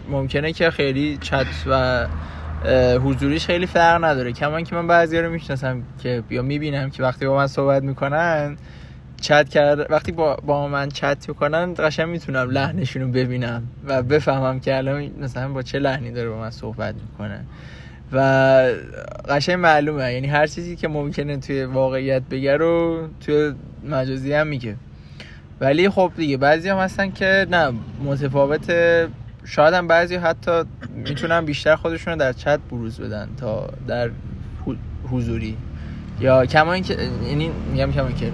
ممکنه 0.09 0.53
که 0.53 0.71
خیلی 0.71 1.19
چت 1.21 1.47
و 1.67 2.07
حضوریش 2.99 3.47
خیلی 3.47 3.67
فرق 3.67 4.05
نداره. 4.05 4.33
کمان 4.33 4.65
که 4.65 4.75
من 4.75 4.87
بعضی 4.87 5.19
رو 5.19 5.31
می‌شناسم 5.31 5.83
که 6.03 6.23
یا 6.31 6.43
می‌بینم 6.43 6.91
که 6.91 7.03
وقتی 7.03 7.27
با 7.27 7.37
من 7.37 7.47
صحبت 7.47 7.83
می‌کنن 7.83 8.57
چت 9.23 9.49
کرد. 9.49 9.91
وقتی 9.91 10.13
با, 10.13 10.37
با 10.37 10.69
من 10.69 10.89
چت 10.89 11.29
می‌کنن 11.29 11.75
قشنگ 11.79 12.09
می‌تونم 12.09 12.51
لحنشون 12.51 13.03
رو 13.03 13.09
ببینم 13.09 13.63
و 13.87 14.03
بفهمم 14.03 14.61
که 14.61 14.77
الان 14.77 15.11
مثلا 15.21 15.49
با 15.49 15.63
چه 15.63 15.79
لحنی 15.79 16.11
داره 16.11 16.29
با 16.29 16.39
من 16.39 16.51
صحبت 16.51 16.95
می‌کنه. 16.95 17.45
و 18.13 18.19
قشنگ 19.29 19.55
معلومه. 19.55 20.13
یعنی 20.13 20.27
هر 20.27 20.47
چیزی 20.47 20.77
که 20.77 20.89
ممکنه 20.89 21.37
توی 21.37 21.65
واقعیت 21.65 22.23
بگه 22.31 22.57
رو 22.57 23.09
توی 23.21 23.53
مجازی 23.91 24.33
هم 24.33 24.47
میگه. 24.47 24.77
ولی 25.61 25.89
خب 25.89 26.13
دیگه 26.17 26.37
بعضی 26.37 26.69
هم 26.69 26.79
هستن 26.79 27.11
که 27.11 27.47
نه 27.51 27.73
متفاوت. 28.05 28.73
شاید 29.45 29.75
هم 29.75 29.89
بعضی 29.89 30.17
حتی 30.17 30.63
می‌تونن 30.95 31.45
بیشتر 31.45 31.77
خودشون 31.77 32.13
رو 32.13 32.19
در 32.19 32.33
چت 32.33 32.61
بروز 32.71 33.01
بدن 33.01 33.29
تا 33.37 33.69
در 33.89 34.11
حضوری. 35.11 35.57
یا 36.21 36.47
کما 36.47 36.73
اینکه 36.73 36.97
یعنی 37.29 37.51
میگم 37.73 37.93
کما 37.93 38.11
که 38.11 38.33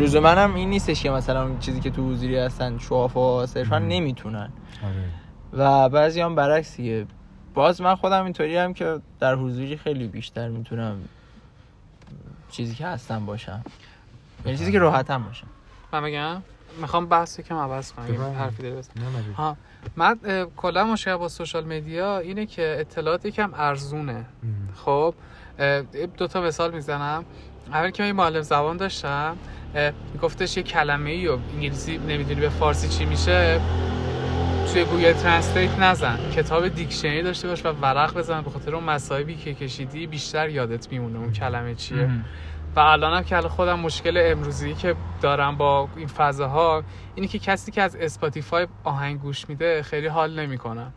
لزوما 0.00 0.28
هم 0.28 0.54
این 0.54 0.70
نیستش 0.70 1.02
که 1.02 1.10
مثلا 1.10 1.42
اون 1.42 1.58
چیزی 1.58 1.80
که 1.80 1.90
تو 1.90 2.10
حضوری 2.10 2.36
هستن 2.36 2.78
شوافا 2.78 3.46
صرفا 3.46 3.78
نمی‌تونن. 3.78 4.50
آره. 4.84 5.04
و 5.52 5.88
بعضی 5.88 6.20
هم 6.20 6.34
برعکس 6.34 6.76
دیگه. 6.76 7.06
باز 7.54 7.80
من 7.80 7.94
خودم 7.94 8.24
اینطوری 8.24 8.56
هم 8.56 8.74
که 8.74 9.00
در 9.20 9.34
حضوری 9.34 9.76
خیلی 9.76 10.08
بیشتر 10.08 10.48
می‌تونم 10.48 10.96
چیزی 12.50 12.74
که 12.74 12.86
هستم 12.86 13.26
باشم. 13.26 13.64
یعنی 14.46 14.58
چیزی 14.58 14.72
که 14.72 14.78
راحت 14.78 15.10
هم 15.10 15.24
باشم. 15.24 15.46
من 15.92 16.02
بگم 16.02 16.42
می‌خوام 16.80 17.06
بحث 17.06 17.40
کم 17.40 17.56
عوض 17.56 17.92
کنم 17.92 18.34
حرفی 18.38 18.62
داره 18.62 18.82
ها. 19.36 19.56
من 19.96 20.18
کلا 20.56 20.84
مشکل 20.84 21.16
با 21.16 21.28
social 21.28 21.64
media 21.64 22.18
اینه 22.18 22.46
که 22.46 22.76
اطلاعات 22.80 23.26
یکم 23.26 23.50
ارزونه. 23.54 24.24
خب 24.74 25.14
دو 26.16 26.26
تا 26.26 26.40
مثال 26.40 26.74
می‌زنم. 26.74 27.24
اول 27.72 27.90
که 27.90 28.02
من 28.02 28.12
معلم 28.12 28.42
زبان 28.42 28.76
داشتم. 28.76 29.36
گفتش 30.22 30.56
یه 30.56 30.62
کلمه 30.62 31.10
ای 31.10 31.28
و 31.28 31.38
انگلیسی 31.54 31.98
نمی‌دونی 31.98 32.40
به 32.40 32.48
فارسی 32.48 32.88
چی 32.88 33.04
میشه 33.04 33.60
توی 34.72 34.84
Google 34.84 35.12
Translate 35.12 35.78
نزن. 35.78 36.18
کتاب 36.32 36.68
dictionary 36.68 37.22
داشته 37.22 37.48
باش 37.48 37.66
و 37.66 37.68
ورق 37.68 38.14
بزن 38.14 38.42
به 38.42 38.50
خاطر 38.50 38.74
اون 38.74 38.84
مصائبی 38.84 39.36
که 39.36 39.54
کشیدی 39.54 40.06
بیشتر 40.06 40.48
یادت 40.48 40.92
میمونه 40.92 41.18
اون 41.18 41.32
کلمه 41.32 41.74
چیه. 41.74 42.10
و 42.76 42.80
الانم 42.80 43.22
که 43.22 43.40
خودم 43.40 43.80
مشکل 43.80 44.22
امروزی 44.32 44.74
که 44.74 44.94
دارم 45.22 45.56
با 45.56 45.88
این 45.96 46.06
فضاها 46.06 46.82
اینه 47.14 47.28
که 47.28 47.38
کسی 47.38 47.72
که 47.72 47.82
از 47.82 47.96
Spotify 47.96 48.66
آهنگ 48.84 49.20
گوش 49.20 49.48
میده 49.48 49.82
خیلی 49.82 50.06
حال 50.06 50.40
نمی‌کنم 50.40 50.92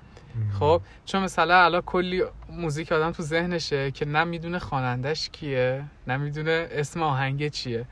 خب 0.60 0.82
چون 1.06 1.24
مثلا 1.24 1.64
الان 1.64 1.82
کلی 1.82 2.24
music 2.50 2.92
آدم 2.92 3.12
تو 3.12 3.24
ذهنشه 3.24 3.92
که 3.92 4.06
نه 4.06 4.24
می‌دونه 4.24 4.60
خوانندش 4.60 5.30
کیه 5.30 5.84
نه 6.08 6.18
می‌دونه 6.18 6.68
اسم 6.72 7.04
آهنگ 7.04 7.48
چیه. 7.48 7.86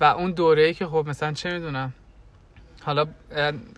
و 0.00 0.04
اون 0.04 0.30
دوره 0.30 0.62
ای 0.62 0.74
که 0.74 0.86
خب 0.86 1.04
مثلا 1.08 1.32
چه 1.32 1.52
می‌دونم 1.52 1.92
حالا 2.82 3.06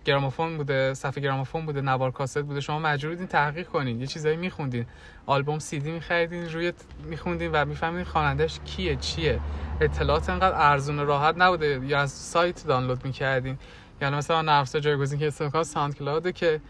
گرامافون 0.05 0.57
بوده 0.57 0.95
صفحه 0.95 1.23
گرامافون 1.23 1.67
بوده 1.67 1.81
نوار 1.81 2.11
کاست 2.11 2.43
بوده 2.43 2.61
شما 2.61 2.79
مجبور 2.79 3.13
بودین 3.13 3.27
تحقیق 3.27 3.69
کنین 3.69 4.01
یه 4.01 4.07
چیزایی 4.07 4.37
میخوندین 4.37 4.87
آلبوم 5.27 5.59
سی 5.59 5.79
دی 5.79 5.91
میخریدین 5.91 6.53
روی 6.53 6.73
میخوندین 7.05 7.53
و 7.53 7.65
می‌فهمین 7.65 8.05
خوانندش 8.05 8.61
کیه 8.65 8.97
چیه. 8.97 9.41
اطلاعات 9.81 10.31
انقدر 10.31 10.57
ارزون 10.57 11.07
راحت 11.07 11.35
نبوده 11.39 11.81
یا 11.85 12.01
از 12.01 12.11
سایت 12.11 12.67
دانلود 12.67 13.05
می‌کردین. 13.05 13.59
یعنی 14.03 14.17
مثلا 14.17 14.43
نرفس 14.43 14.77
جایگزین 14.77 15.19
که 15.19 15.27
استفاده 15.27 15.65
ساوند 15.65 15.95
کلاوده 15.95 16.33
که 16.33 16.61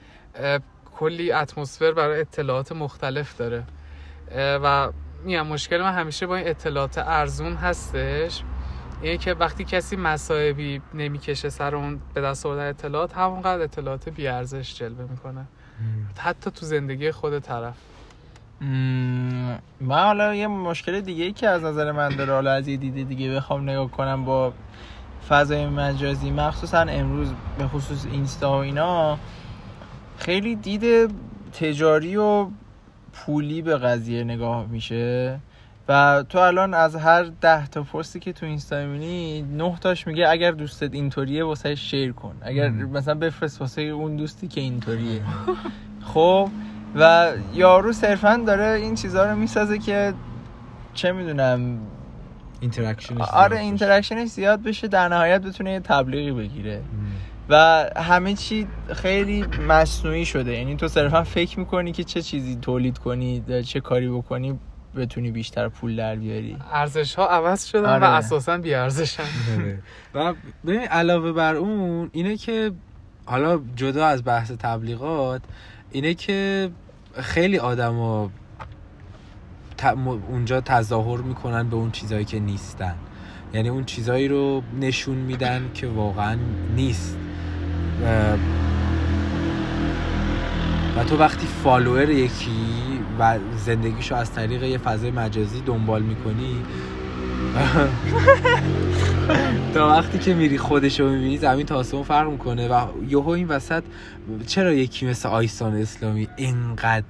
کلی 0.99 1.33
اتمسفر 1.33 1.93
برای 1.93 2.21
اطلاعات 2.21 2.73
مختلف 2.73 3.37
داره. 3.37 3.65
و 4.37 4.89
میگم 5.25 5.47
مشکل 5.47 5.83
من 5.83 5.93
همیشه 5.93 6.27
با 6.27 6.37
این 6.37 6.49
اطلاعات 6.49 6.99
ارزون 6.99 7.55
هستش. 7.55 8.43
اینه 9.03 9.17
که 9.17 9.35
وقتی 9.35 9.65
کسی 9.65 9.97
مصائبی 9.97 10.81
نمی‌کشه 10.95 11.49
سر 11.49 11.77
اون 11.77 12.01
به 12.15 12.21
دست 12.21 12.47
آوردن 12.47 12.69
اطلاعات 12.69 13.17
همونقدر 13.17 13.63
اطلاعات 13.63 14.09
بیارزش 14.09 14.75
جلوه 14.75 15.11
می‌کنه. 15.11 15.47
حتی 16.19 16.51
تو 16.51 16.67
زندگی 16.67 17.11
خود 17.11 17.39
طرف. 17.39 17.75
من 19.81 20.05
حالا 20.05 20.35
یه 20.35 20.47
مشکل 20.47 21.01
دیگه 21.01 21.25
ای 21.25 21.33
که 21.33 21.49
از 21.49 21.65
نظر 21.65 21.93
من 21.93 22.09
داره 22.09 22.33
حالا 22.33 22.53
از 22.53 22.69
یه 22.69 22.77
دیده 22.77 23.05
دیگه 23.05 23.35
بخوام 23.35 23.71
نگاه 23.71 23.91
کنم 23.91 24.25
با 24.25 24.53
فضای 25.29 25.67
مجازی 25.67 26.31
مخصوصا 26.31 26.81
امروز 26.81 27.33
به 27.59 27.69
خصوص 27.69 28.07
اینستا 28.13 28.51
و 28.51 28.55
اینا 28.55 29.19
خیلی 30.19 30.57
دید 30.57 31.15
تجاری 31.53 32.17
و 32.17 32.47
پولی 33.13 33.63
به 33.63 33.77
قضیه 33.77 34.25
نگاه 34.25 34.67
میشه 34.67 35.41
و 35.89 36.25
تو 36.29 36.39
الان 36.39 36.75
از 36.75 36.97
هر 36.97 37.23
ده 37.41 37.67
تا 37.67 37.83
پستی 37.83 38.21
که 38.21 38.33
تو 38.33 38.47
اینستا 38.47 38.87
می‌بینی 38.87 39.43
نه 39.43 39.77
تاش 39.81 40.07
میگه 40.07 40.29
اگر 40.29 40.51
دوستت 40.51 40.95
اینطوریه 40.95 41.45
واسه 41.45 41.75
شیر 41.75 42.13
کن. 42.13 42.35
اگر 42.41 42.69
مثلا 42.69 43.15
بفرست 43.15 43.61
واسه 43.61 43.83
اون 43.83 44.17
دوستی 44.17 44.49
که 44.49 44.61
اینطوریه. 44.61 45.23
خب؟ 46.01 46.49
و 46.97 47.33
یارو 47.55 47.93
صرفا 47.93 48.43
داره 48.47 48.81
این 48.81 48.95
چیزها 48.95 49.25
رو 49.25 49.37
می‌سازه 49.37 49.79
که 49.79 50.15
چه 50.95 51.13
می‌دونم 51.13 51.79
interaction 52.61 53.18
ش 53.18 53.29
آره 53.33 53.59
interaction 53.59 54.18
ش 54.18 54.29
زیاد 54.29 54.63
بشه 54.63 54.89
در 54.89 55.09
نهایت 55.09 55.43
بتونه 55.43 55.73
یه 55.73 55.81
تبلیغی 55.81 56.33
بگیره. 56.33 56.83
و 57.51 57.87
همه 57.97 58.35
چی 58.35 58.67
خیلی 58.95 59.45
مصنوعی 59.69 60.25
شده. 60.25 60.53
یعنی 60.53 60.77
تو 60.77 60.89
صرفا 60.89 61.25
فکر 61.25 61.59
می‌کنی 61.59 61.93
که 61.93 62.05
چه 62.05 62.23
چیزی 62.23 62.59
تولید 62.63 62.99
کنی 62.99 63.63
چه 63.67 63.81
کاری 63.81 64.09
بکنی 64.09 64.59
بتونی 64.97 65.31
بیشتر 65.31 65.69
پول 65.69 65.97
در 65.97 66.17
بیاری. 66.17 66.57
ارزش 66.73 67.15
ها 67.15 67.29
عوض 67.29 67.65
شدن 67.65 67.85
آره. 67.85 68.03
و 68.03 68.05
اساسا 68.05 68.59
بی 68.59 68.75
ارزشن 68.75 69.23
آره. 69.59 69.83
و 70.15 70.35
ببین 70.67 70.81
علاوه 70.81 71.33
بر 71.33 71.55
اون 71.55 72.11
اینه 72.13 72.37
که 72.37 72.73
حالا 73.25 73.61
جدا 73.77 74.07
از 74.07 74.25
بحث 74.25 74.53
تبلیغات 74.53 75.43
اینه 75.91 76.15
که 76.15 76.71
خیلی 77.15 77.59
آدما 77.59 78.31
اونجا 80.31 80.61
تظاهر 80.61 81.21
می‌کنن 81.21 81.69
به 81.69 81.77
اون 81.77 81.91
چیزهایی 81.91 82.25
که 82.25 82.41
نیستن. 82.41 82.95
یعنی 83.55 83.69
اون 83.69 83.85
چیزهایی 83.85 84.29
رو 84.29 84.63
نشون 84.81 85.17
میدن 85.17 85.71
که 85.75 85.87
واقعا 85.87 86.39
نیست. 86.77 87.19
و 90.97 91.05
تو 91.05 91.17
وقتی 91.17 91.47
فالوور 91.47 92.11
یکی 92.11 92.51
و 93.19 93.39
زندگیشو 93.57 94.15
از 94.15 94.33
طریق 94.33 94.63
یه 94.63 94.79
فضای 94.79 95.11
مجازی 95.11 95.61
دنبال 95.61 96.03
می‌کنی 96.03 96.57
تا 99.75 99.89
وقتی 99.89 100.19
که 100.19 100.35
میری 100.35 100.59
خودشو 100.59 101.09
می‌بینی 101.09 101.39
زمین 101.39 101.67
تا 101.67 101.77
آسمون 101.77 102.03
فرق 102.03 102.31
می‌کنه 102.31 102.69
و 102.69 102.87
یهو 103.09 103.29
این 103.29 103.49
وسط 103.49 103.83
چرا 104.47 104.73
یکی 104.73 105.07
مثل 105.07 105.29
آیسان 105.29 105.77
اسلامی 105.77 106.29
اینقدر 106.37 107.07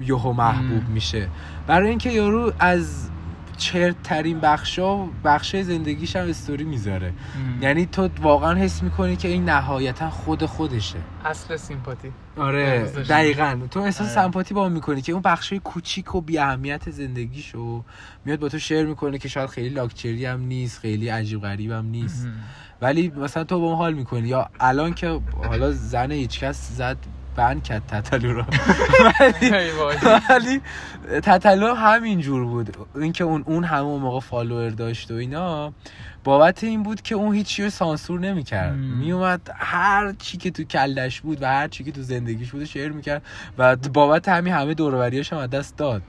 یهو 0.00 0.32
محبوب 0.32 0.88
میشه؟ 0.88 1.28
برای 1.66 1.88
اینکه 1.88 2.10
یارو 2.10 2.52
از 2.58 3.10
چرت 3.62 4.02
ترین 4.02 4.40
بخشا 4.40 4.96
بخش 5.24 5.56
زندگیش 5.56 6.16
هم 6.16 6.28
استوری 6.28 6.64
می‌ذاره. 6.64 7.12
یعنی 7.60 7.86
تو 7.86 8.08
واقعا 8.22 8.54
حس 8.54 8.82
می‌کنی 8.82 9.16
که 9.16 9.28
این 9.28 9.44
نهایتا 9.44 10.10
خود 10.10 10.46
خودشه. 10.46 10.98
اصل 11.24 11.56
سیمپاتی. 11.56 12.12
آره 12.36 12.82
دقیقا. 13.08 13.58
تو 13.70 13.80
احساس 13.80 14.06
آره. 14.06 14.14
سمپاتی 14.14 14.54
با 14.54 14.68
می‌کنی 14.68 15.02
که 15.02 15.12
اون 15.12 15.22
بخشای 15.22 15.58
کوچیک 15.58 16.14
و 16.14 16.20
بی 16.20 16.38
اهمیت 16.38 16.90
زندگیشو 16.90 17.84
میاد 18.24 18.38
با 18.38 18.48
تو 18.48 18.58
شیر 18.58 18.86
می‌کنه 18.86 19.18
که 19.18 19.28
شاید 19.28 19.50
خیلی 19.50 19.68
لاکچری 19.68 20.24
هم 20.26 20.40
نیست 20.40 20.78
خیلی 20.78 21.08
عجیب 21.08 21.40
غریب 21.40 21.70
هم 21.70 21.86
نیست. 21.86 22.28
ولی 22.80 23.08
مثلا 23.08 23.44
تو 23.44 23.60
با 23.60 23.66
اون 23.66 23.76
حال 23.76 23.94
می‌کنی. 23.94 24.28
یا 24.28 24.48
الان 24.60 24.94
که 24.94 25.20
حالا 25.48 25.72
زن 25.72 26.10
هیچکس 26.10 26.72
زد 26.76 26.96
بند 27.36 27.62
کرد 27.62 27.86
تتلو 27.86 28.32
رو. 28.32 28.44
ولی 30.30 30.60
تتلو 31.22 31.74
همین 31.74 32.20
جور 32.20 32.44
بود. 32.44 32.76
اینکه 32.94 33.24
اون 33.24 33.44
اون 33.46 33.64
همون 33.64 34.00
موقع 34.00 34.20
فالوور 34.20 34.70
داشت 34.70 35.10
و 35.10 35.14
اینا 35.14 35.72
بابت 36.24 36.64
این 36.64 36.82
بود 36.82 37.02
که 37.02 37.14
اون 37.14 37.34
هیچی 37.34 37.64
رو 37.64 37.70
سانسور 37.70 38.20
نمی‌کرد. 38.20 38.74
میومد 38.74 39.40
هر 39.56 40.12
چی 40.18 40.36
که 40.36 40.50
تو 40.50 40.62
کلش 40.64 41.20
بود 41.20 41.42
و 41.42 41.46
هر 41.46 41.68
چی 41.68 41.84
که 41.84 41.92
تو 41.92 42.02
زندگیش 42.02 42.50
بود 42.50 42.64
شعر 42.64 42.92
می‌کرد 42.92 43.22
و 43.58 43.76
بابت 43.76 44.28
همین 44.28 44.52
همه 44.52 44.74
دوروریاش 44.74 45.32
هم 45.32 45.38
از 45.38 45.50
دست 45.50 45.76
داد. 45.76 46.02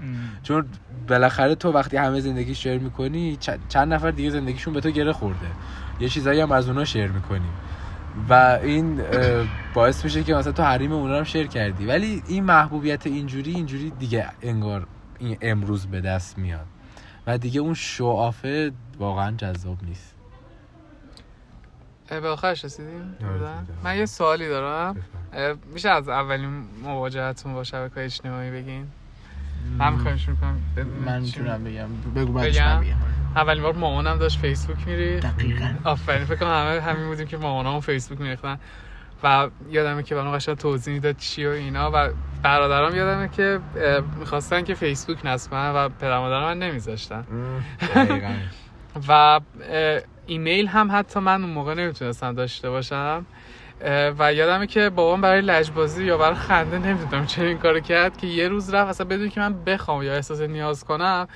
چون 0.43 0.65
بالاخره 1.09 1.55
تو 1.55 1.71
وقتی 1.71 1.97
همه 1.97 2.19
زندگی 2.19 2.55
شعر 2.55 2.79
می‌کنی 2.79 3.37
چند 3.69 3.93
نفر 3.93 4.11
دیگه 4.11 4.29
زندگیشون 4.29 4.73
به 4.73 4.81
تو 4.81 4.91
گره 4.91 5.13
خورده. 5.13 5.47
یه 5.99 6.09
چیزایی 6.09 6.41
هم 6.41 6.51
از 6.51 6.67
اونا 6.67 6.85
شعر 6.85 7.11
می‌کنی. 7.11 7.49
و 8.29 8.59
این 8.63 9.03
باعث 9.73 10.03
میشه 10.03 10.23
که 10.23 10.33
مثلا 10.33 10.51
تو 10.53 10.63
حریم 10.63 10.91
اونا 10.91 11.17
هم 11.17 11.23
شیر 11.23 11.47
کردی. 11.47 11.85
ولی 11.85 12.23
این 12.27 12.43
محبوبیت 12.43 13.07
اینجوری 13.07 13.53
اینجوری 13.53 13.89
دیگه 13.89 14.29
انگار 14.41 14.87
این 15.19 15.37
امروز 15.41 15.87
به 15.87 16.01
دست 16.01 16.37
میاد. 16.37 16.65
و 17.27 17.37
دیگه 17.37 17.61
اون 17.61 17.73
شوافه 17.73 18.71
واقعا 18.99 19.31
جذاب 19.31 19.77
نیست. 19.83 20.15
به 22.09 22.27
آخرش 22.27 22.65
رسیدیم؟ 22.65 23.17
آره، 23.23 23.49
من 23.83 23.97
یه 23.97 24.05
سوالی 24.05 24.49
دارم. 24.49 24.95
میشه 25.73 25.89
از 25.89 26.09
اولین 26.09 26.63
مواجهتون 26.83 27.53
با 27.53 27.63
شبکه 27.63 28.03
اجتماعی 28.05 28.51
بگین؟ 28.51 28.87
من 29.79 29.93
می‌خوایم 29.93 30.17
شروع 30.17 30.35
کنم. 30.35 30.59
من 31.05 31.21
می‌تونم 31.21 31.63
بگم. 31.63 31.87
بگو 32.15 32.33
بگم. 32.33 32.83
اولین 33.35 33.63
بار 33.63 33.73
مامانم 33.73 34.17
داشت 34.17 34.39
فیسبوک 34.39 34.87
میری. 34.87 35.19
دقیقاً. 35.19 35.73
آفرین. 35.83 36.25
فکر 36.25 36.35
کنم 36.35 36.49
همه 36.49 36.81
همین 36.81 37.07
بودیم 37.07 37.27
که 37.27 37.37
مامانم 37.37 37.79
فیسبوک 37.79 38.21
میریختن. 38.21 38.59
و 39.23 39.49
یادمه 39.69 40.03
که 40.03 40.15
برام 40.15 40.35
قشنگ 40.35 40.57
توضیح 40.57 40.93
می‌داد 40.93 41.17
چی 41.17 41.45
و 41.45 41.49
اینا. 41.49 41.91
و 41.93 42.09
برادرام 42.43 42.95
یادمه 42.95 43.27
که 43.27 43.59
می‌خواستن 44.19 44.63
که 44.63 44.73
فیسبوک 44.73 45.25
نصب 45.25 45.49
و 45.51 45.89
پدر 45.89 46.19
مادرم 46.19 46.43
من 46.43 46.59
نمیذاشتن. 46.59 47.23
و 49.07 49.39
ایمیل 50.25 50.67
هم 50.67 50.89
حتی 50.91 51.19
من 51.19 51.41
اون 51.43 51.53
موقع 51.53 51.73
نمی‌تونستم 51.73 52.33
داشته 52.33 52.69
باشم. 52.69 53.25
و 54.19 54.33
یادمه 54.33 54.67
که 54.67 54.89
بابام 54.89 55.21
برای 55.21 55.41
لجبازی 55.41 56.05
یا 56.05 56.17
برای 56.17 56.35
خنده 56.35 56.77
نمی‌دونم 56.77 57.25
چه 57.25 57.43
این 57.43 57.57
کارو 57.57 57.79
کرد 57.79 58.17
که 58.17 58.27
یه 58.27 58.47
روز 58.47 58.73
رفت 58.73 58.89
اصلا 58.89 59.07
بدون 59.07 59.29
که 59.29 59.39
من 59.39 59.63
بخوام 59.63 60.03
یا 60.03 60.13
احساس 60.13 60.41
نیاز 60.41 60.83
کنم 60.83 61.27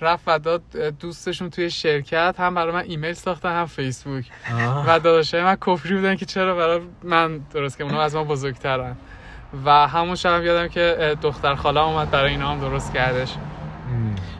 رفت 0.00 0.24
و 0.26 0.38
داد 0.38 0.62
دوستشون 1.00 1.50
توی 1.50 1.70
شرکت 1.70 2.34
هم 2.38 2.54
برای 2.54 2.72
من 2.72 2.84
ایمیل 2.86 3.12
ساختن 3.12 3.52
هم 3.52 3.66
فیسبوک. 3.66 4.24
آه. 4.52 4.84
و 4.88 4.98
داداشای 4.98 5.42
من 5.42 5.56
کفری 5.66 5.94
بودن 5.94 6.16
که 6.16 6.26
چرا 6.26 6.54
برای 6.54 6.80
من 7.02 7.38
درست 7.38 7.78
که 7.78 7.84
اونا 7.84 8.02
از 8.02 8.14
ما 8.14 8.24
بزرگترن. 8.24 8.96
و 9.64 9.70
همون 9.88 10.14
شب 10.14 10.44
یادم 10.44 10.68
که 10.68 11.16
دختر 11.22 11.54
خاله 11.54 11.80
اومد 11.80 12.10
برای 12.10 12.30
اینا 12.30 12.50
هم 12.50 12.60
درست 12.60 12.92
کردش. 12.92 13.34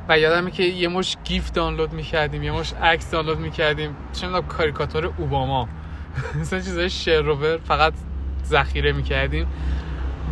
و 0.08 0.18
یادمه 0.18 0.50
که 0.50 0.62
یه 0.62 0.88
مش 0.88 1.16
گیف 1.24 1.52
دانلود 1.52 1.92
می‌کردیم 1.92 2.42
یه 2.42 2.52
مش 2.52 2.72
عکس 2.72 3.10
دانلود 3.10 3.38
می‌کردیم. 3.38 3.96
چه 4.12 4.26
می‌دونم 4.26 4.48
کاریکاتور 4.48 5.10
اوباما. 5.18 5.68
مثلا 6.40 6.60
چیزای 6.60 6.90
شعر 6.90 7.56
فقط 7.56 7.92
ذخیره 8.46 8.92
می‌کردیم. 8.92 9.46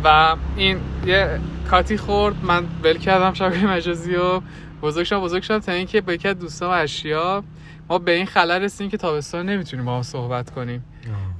و 0.03 0.35
این 0.55 0.77
یه 1.05 1.39
کاتی 1.69 1.97
خورد 1.97 2.35
من 2.43 2.65
ول 2.83 2.97
کردم 2.97 3.33
شبکه 3.33 3.65
مجازی 3.67 4.15
و 4.15 4.41
بزرگ 4.81 5.05
شد 5.05 5.15
بزرگ 5.15 5.43
شد 5.43 5.59
تا 5.59 5.71
اینکه 5.71 6.01
با 6.01 6.13
یکی 6.13 6.27
از 6.27 6.39
دوستان 6.39 6.69
و 6.69 6.71
اشیا 6.71 7.43
ما 7.89 7.97
به 7.99 8.11
این 8.11 8.25
خلل 8.25 8.61
رسیدیم 8.61 8.89
که 8.91 8.97
تابستان 8.97 9.49
نمی‌تونیم 9.49 9.85
با 9.85 9.95
هم 9.95 10.01
صحبت 10.01 10.49
کنیم. 10.49 10.83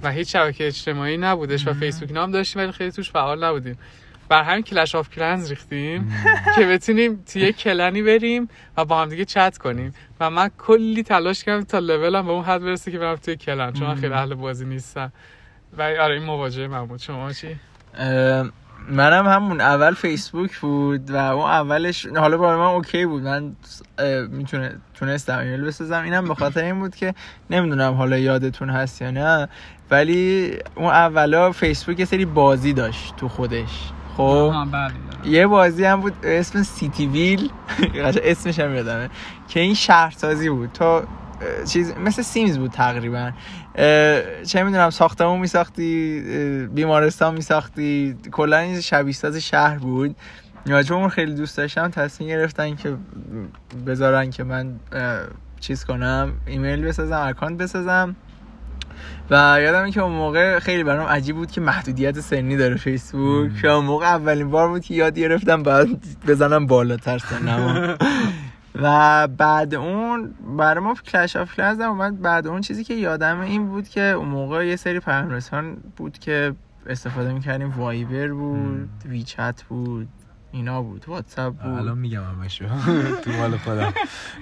و 0.03 0.11
هیچ 0.11 0.33
شبکه 0.33 0.67
اجتماعی 0.67 1.17
نبودش 1.17 1.67
و 1.67 1.73
فیسبوک 1.73 2.11
نام 2.11 2.31
داشتیم 2.31 2.61
ولی 2.61 2.71
خیلی 2.71 2.91
توش 2.91 3.11
فعال 3.11 3.43
نبودیم. 3.43 3.77
بر 4.29 4.43
همین 4.43 4.63
کلش 4.63 4.95
آف 4.95 5.09
کلنز 5.09 5.49
ریختیم 5.49 6.13
که 6.55 6.65
بتونیم 6.65 7.23
توی 7.33 7.53
کلنی 7.53 8.01
بریم 8.01 8.49
و 8.77 8.85
با 8.85 9.01
هم 9.01 9.09
دیگه 9.09 9.25
چت 9.25 9.57
کنیم. 9.57 9.93
و 10.19 10.29
من 10.29 10.49
کلی 10.57 11.03
تلاش 11.03 11.43
کردم 11.43 11.63
تا 11.63 11.79
لولم 11.79 12.25
به 12.25 12.31
اون 12.31 12.43
حد 12.43 12.61
برسه 12.61 12.91
که 12.91 12.99
برم 12.99 13.15
توی 13.15 13.35
کلن 13.35 13.73
چون 13.73 13.87
من 13.87 13.95
خیلی 13.95 14.13
اهل 14.13 14.33
بازی 14.33 14.65
نیستم. 14.65 15.11
و 15.77 15.81
آره 15.81 16.13
این 16.13 16.23
مواجهه 16.23 16.67
من 16.67 16.85
بود. 16.85 16.99
شما 16.99 17.33
چی؟ 17.33 17.55
منم 18.89 19.27
همون 19.27 19.61
اول 19.61 19.93
فیسبوک 19.93 20.59
بود 20.59 21.11
و 21.11 21.15
اون 21.15 21.45
اولش 21.45 22.05
حالا 22.05 22.37
برای 22.37 22.57
من 22.57 22.65
okay 22.65 23.05
بود. 23.05 23.23
من 23.23 23.55
می‌تونه 24.29 24.75
تونستم 24.93 25.37
ایمیل 25.37 25.61
بسازم. 25.61 26.03
اینم 26.03 26.27
به 26.27 26.35
خاطر 26.35 26.63
این 26.63 26.79
بود 26.79 26.95
که 26.95 27.13
نمی‌دونم 27.49 27.93
حالا 27.93 28.17
یادتون 28.17 28.69
هست 28.69 29.01
یا 29.01 29.11
نه 29.11 29.47
ولی 29.91 30.57
اون 30.75 30.87
اولا 30.87 31.51
فیسبوک 31.51 31.99
یه 31.99 32.05
سری 32.05 32.25
بازی 32.25 32.73
داشت 32.73 33.15
تو 33.15 33.27
خودش. 33.27 33.91
خب. 34.17 34.53
بله. 34.71 34.93
یه 35.25 35.47
بازی 35.47 35.85
هم 35.85 36.01
بود 36.01 36.13
اسم 36.23 36.63
CityVille 36.63 37.51
اسمش 38.23 38.59
هم 38.59 38.75
یادمه. 38.75 39.09
که 39.49 39.59
این 39.59 39.73
شهرسازی 39.73 40.49
بود. 40.49 40.71
تو 40.71 41.01
چیز 41.69 41.93
مثل 41.97 42.21
سیمز 42.21 42.57
بود 42.57 42.71
تقریبا. 42.71 43.31
چه 44.45 44.63
می‌دونم 44.63 44.89
ساختمون 44.89 45.39
میساختی 45.39 46.19
بیمارستان 46.73 47.33
میساختی. 47.33 48.15
کلا 48.31 48.57
این 48.57 48.81
شبیه 48.81 49.39
شهر 49.39 49.77
بود. 49.77 50.15
چون 50.87 51.09
خیلی 51.09 51.35
دوست 51.35 51.57
داشتم 51.57 51.87
تصمیم 51.87 52.29
گرفتن 52.29 52.75
که 52.75 52.95
بذارن 53.87 54.29
که 54.29 54.43
من 54.43 54.75
چیز 55.59 55.85
کنم 55.85 56.33
ایمیل 56.45 56.81
بسازم 56.81 57.21
اکانت 57.27 57.57
بسازم. 57.57 58.15
و 59.29 59.57
یادم 59.61 59.91
که 59.91 60.01
اون 60.01 60.11
موقع 60.11 60.59
خیلی 60.59 60.83
برام 60.83 61.07
عجیب 61.07 61.35
بود 61.35 61.51
که 61.51 61.61
محدودیت 61.61 62.19
سنی 62.19 62.57
داره 62.57 62.75
فیسبوک. 62.75 63.51
که 63.61 63.67
اون 63.67 63.85
موقع 63.85 64.05
اولین 64.05 64.49
بار 64.49 64.67
بود 64.67 64.81
که 64.81 64.93
یاد 64.93 65.19
گرفتم 65.19 65.63
باید 65.63 65.87
بزنم 66.27 66.67
بالاتر 66.67 67.17
سنم 67.17 67.97
و 68.83 69.27
بعد 69.27 69.75
اون 69.75 70.33
برای 70.57 70.83
ما 70.83 70.93
Clash 70.93 71.35
of 71.35 71.55
Clans 71.55 71.79
اومد. 71.79 72.21
بعد 72.21 72.47
اون 72.47 72.61
چیزی 72.61 72.83
که 72.83 72.93
یادم 72.93 73.39
این 73.39 73.67
بود 73.67 73.87
که 73.87 74.01
اون 74.01 74.27
موقع 74.27 74.67
یه 74.67 74.75
سری 74.75 74.99
پیامرسان 74.99 75.77
بود 75.97 76.19
که 76.19 76.53
استفاده 76.87 77.33
می‌کردیم. 77.33 77.73
وایبر 77.77 78.27
بود 78.27 78.89
ویچت 79.05 79.63
بود 79.69 80.07
اینا 80.51 80.81
بود 80.81 81.05
واتساپ 81.07 81.53
بود. 81.53 81.73
الان 81.73 81.97
میگم 81.97 82.23
همشو. 82.23 82.65
تو 83.23 83.31
مال 83.31 83.57
خودم. 83.57 83.93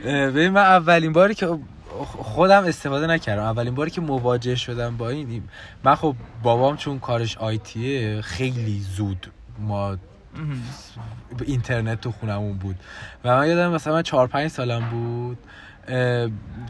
ببین 0.06 0.50
من 0.50 0.62
اولین 0.62 1.14
باری 1.14 1.34
که 1.34 1.60
خودم 2.18 2.66
استفاده 2.66 3.08
نکردم. 3.08 3.44
اولین 3.44 3.76
باری 3.76 3.92
که 3.92 4.02
مواجه 4.02 4.56
شدم 4.56 4.98
با 4.98 5.10
این 5.10 5.44
من 5.84 5.96
خب 5.96 6.16
بابام 6.44 6.78
چون 6.78 7.00
کارش 7.00 7.38
آیتیه 7.38 8.22
خیلی 8.22 8.80
زود 8.80 9.32
ما 9.60 9.98
اینترنت 11.46 12.02
تو 12.02 12.12
خونمون 12.12 12.58
بود. 12.58 12.76
و 13.26 13.36
من 13.38 13.48
یادم 13.48 13.72
مثلا 13.72 13.94
من 13.94 14.04
4 14.04 14.28
5 14.28 14.48
سالم 14.48 14.90
بود 14.90 15.38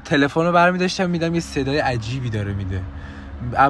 تلفن 0.06 0.42
رو 0.42 0.52
برمی 0.52 0.78
داشتم 0.78 1.10
میدم 1.10 1.36
یه 1.36 1.42
صدای 1.42 1.80
عجیبی 1.80 2.30
داره 2.30 2.54
میده. 2.54 2.82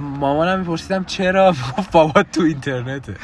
مامانم 0.01 0.59
میپرسیدم 0.59 1.03
چرا؟ 1.03 1.55
بابا 1.91 2.23
تو 2.23 2.41
اینترنته. 2.41 3.15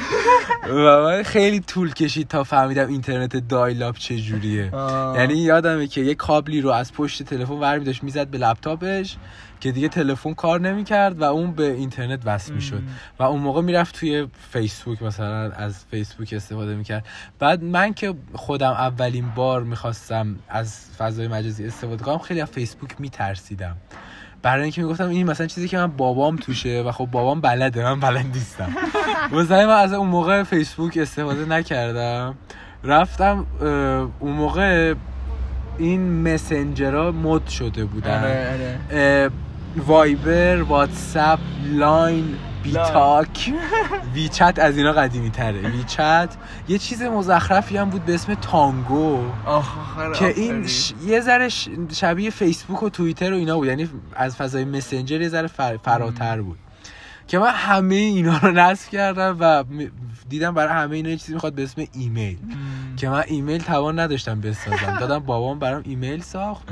و 0.70 1.04
من 1.04 1.24
خیلی 1.24 1.60
طول 1.60 1.94
کشید 1.94 2.28
تا 2.28 2.44
فهمیدم 2.44 2.88
اینترنت 2.88 3.48
دایلاپ 3.48 3.98
چجوریه. 3.98 4.72
یعنی 5.16 5.34
یادمه 5.34 5.88
که 5.88 6.02
یه 6.02 6.16
کابلی 6.16 6.62
رو 6.62 6.70
از 6.70 6.94
پشت 6.94 7.24
تلفن 7.24 7.54
ور 7.54 7.78
داشت 7.78 8.04
می‌زد 8.04 8.28
به 8.28 8.38
لپتاپش 8.38 9.18
که 9.60 9.72
دیگه 9.72 9.90
تلفن 9.90 10.34
کار 10.34 10.60
نمی‌کرد 10.62 11.22
و 11.22 11.24
اون 11.24 11.52
به 11.52 11.72
اینترنت 11.72 12.22
وصل 12.26 12.54
می‌شد. 12.54 12.84
و 13.20 13.24
اون 13.24 13.42
موقع 13.42 13.62
می‌رفت 13.62 14.00
توی 14.00 14.28
فیسبوک 14.52 15.04
مثلا 15.04 15.52
از 15.52 15.86
فیسبوک 15.92 16.34
استفاده 16.34 16.76
می‌کرد. 16.76 17.06
بعد 17.40 17.64
من 17.64 17.94
که 17.94 18.14
خودم 18.34 18.72
اولین 18.72 19.30
بار 19.36 19.64
می‌خواستم 19.64 20.36
از 20.50 20.90
فضای 20.98 21.28
مجازی 21.28 21.66
استفاده 21.66 22.04
کنم 22.04 22.18
خیلی 22.18 22.42
از 22.42 22.50
فیسبوک 22.50 23.02
میترسیدم. 23.02 23.78
برای 24.48 24.64
اینکه 24.64 24.82
می‌گفتم 24.82 25.10
این 25.10 25.28
مثلا 25.30 25.48
چیزی 25.48 25.68
که 25.68 25.78
من 25.78 25.88
بابام 25.88 26.36
توشه 26.36 26.84
و 26.88 26.92
خب 26.92 27.06
بابام 27.06 27.42
بلده 27.42 27.84
من 27.84 28.00
بلد 28.00 28.26
نیستم. 28.34 28.70
من 29.32 29.70
از 29.70 29.94
اون 29.94 30.08
موقع 30.08 30.44
فیسبوک 30.44 30.98
استفاده 30.98 31.46
نکردم. 31.46 32.36
رفتم 32.84 33.46
اون 34.20 34.32
موقع 34.32 34.94
این 35.78 36.34
مسنجرها 36.34 37.12
مد 37.12 37.48
شده 37.48 37.86
بودن. 37.86 38.20
آره، 38.24 38.80
آره. 38.92 39.30
وایبر 39.88 40.62
واتساپ 40.62 41.40
لاین 41.74 42.36
بیتاک. 42.68 43.54
ویچت 44.14 44.60
از 44.60 44.78
اینا 44.78 44.92
قدیمی 44.92 45.30
تره 45.30 45.70
ویچت 45.70 46.30
یه 46.68 46.78
چیز 46.78 47.02
مزخرفی 47.02 47.78
هم 47.78 47.90
بود 47.90 48.06
به 48.06 48.14
اسم 48.14 48.34
تانگو. 48.34 49.20
که 50.16 50.28
این 50.28 50.68
ش... 50.68 50.94
یه 51.06 51.22
ذره 51.22 51.50
ش... 51.50 51.70
شبیه 51.94 52.30
فیسبوک 52.30 52.84
و 52.84 52.90
توییتر 52.90 53.34
و 53.34 53.36
اینا 53.36 53.56
بود. 53.58 53.68
یعنی 53.68 53.90
از 54.14 54.36
فضای 54.36 54.66
مسنجر 54.66 55.22
یه 55.22 55.30
ذره 55.30 55.48
فر... 55.48 55.78
فراتر 55.78 56.42
بود. 56.42 56.58
که 57.28 57.40
من 57.40 57.52
همه 57.52 57.96
اینا 57.96 58.38
رو 58.38 58.52
نصب 58.52 58.90
کردم 58.90 59.38
و 59.40 59.64
دیدم 60.30 60.54
برای 60.54 60.74
همه 60.74 60.96
اینا 60.96 61.10
یه 61.10 61.18
چیزی 61.18 61.34
می‌خواد 61.34 61.54
به 61.54 61.64
اسم 61.64 61.86
ایمیل. 61.94 62.38
که 62.98 63.10
من 63.10 63.24
ایمیل 63.28 63.64
توان 63.64 64.00
نداشتم 64.00 64.42
بسازم. 64.42 64.98
دادم 65.02 65.20
بابام 65.20 65.60
برام 65.60 65.84
ایمیل 65.86 66.22
ساخت. 66.22 66.64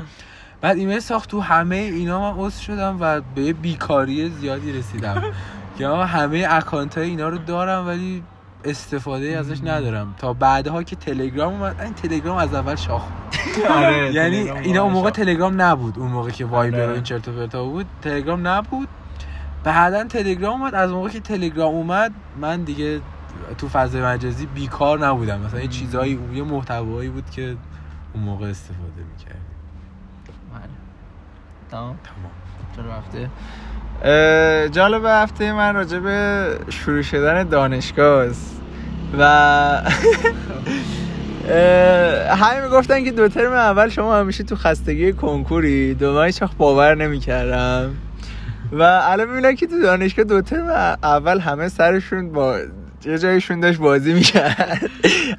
بعد 0.60 0.76
ایمیل 0.76 0.98
ساخت 0.98 1.30
تو 1.30 1.40
همه 1.40 1.76
اینا 1.76 2.32
من 2.32 2.38
عضو 2.44 2.62
شدم 2.62 2.96
و 3.00 3.20
به 3.20 3.52
بیکاری 3.52 4.28
زیادی 4.30 4.72
رسیدم. 4.72 5.22
که 5.78 5.86
من 5.86 6.06
همه 6.06 6.46
اکانت 6.50 6.98
های 6.98 7.08
اینا 7.08 7.28
رو 7.28 7.38
دارم 7.38 7.86
ولی 7.86 8.22
استفاده 8.64 9.26
ازش 9.26 9.60
ندارم. 9.64 10.14
تا 10.18 10.32
بعدها 10.32 10.82
که 10.82 10.96
تلگرام 10.96 11.52
اومد 11.52 11.80
این 11.80 11.94
تلگرام 11.94 12.36
از 12.36 12.54
اول 12.54 12.76
شاخ 12.76 13.02
بود. 13.02 13.64
آره، 13.76 14.12
یعنی 14.12 14.50
اینا 14.50 14.82
اون 14.82 14.92
موقع 14.92 15.10
تلگرام 15.10 15.62
نبود 15.62 15.98
اون 15.98 16.10
موقع 16.10 16.30
که 16.30 16.44
وایبر 16.44 16.78
و 16.78 16.82
آره. 16.82 16.92
این 16.92 17.02
چرت 17.02 17.28
و 17.28 17.70
بود. 17.70 17.86
تلگرام 18.02 18.46
نبود. 18.46 18.88
بعدا 19.64 20.04
تلگرام 20.04 20.60
اومد. 20.60 20.74
از 20.74 20.90
موقع 20.90 21.08
که 21.08 21.20
تلگرام 21.20 21.74
اومد 21.74 22.12
من 22.40 22.62
دیگه 22.62 23.00
تو 23.58 23.68
فضای 23.68 24.02
مجازی 24.02 24.46
بیکار 24.46 25.06
نبودم. 25.06 25.40
مثلا 25.40 25.60
یه 25.60 25.68
چیزایی 25.68 26.18
یه 26.34 26.42
محتوایی 26.42 27.08
بود 27.08 27.30
که 27.30 27.56
اون 28.14 28.24
موقع 28.24 28.46
استفاده 28.46 29.02
می‌کرد 29.12 29.40
بله. 30.54 30.62
تمام. 31.70 31.98
تمام. 32.04 32.32
اه، 33.14 33.28
جالب 34.72 35.04
هفته 35.04 35.52
من 35.52 35.74
راجع 35.74 35.98
به 35.98 36.46
شروع 36.68 37.02
شدن 37.02 37.48
دانشگاه 37.48 38.26
است. 38.26 38.60
و 39.18 39.24
همه 42.40 42.60
می‌گفتن 42.64 43.04
که 43.04 43.10
دو 43.10 43.28
ترم 43.28 43.52
اول 43.52 43.88
شما 43.88 44.16
همیشه 44.16 44.44
تو 44.44 44.56
خستگی 44.56 45.12
کنکوری 45.12 45.94
دو 45.94 46.16
وقت 46.16 46.56
باور 46.56 46.94
نمی‌کردم. 46.94 47.94
و 48.72 48.82
الان 48.82 49.28
می‌بینم 49.28 49.54
که 49.54 49.66
تو 49.66 49.82
دانشگاه 49.82 50.24
دو 50.24 50.42
ترم 50.42 50.98
اول 51.02 51.40
همه 51.40 51.68
سرشون 51.68 52.32
با 52.32 52.58
یه 53.06 53.18
جایشون 53.18 53.60
داشت 53.60 53.78
بازی 53.78 54.12
می‌کرد. 54.12 54.90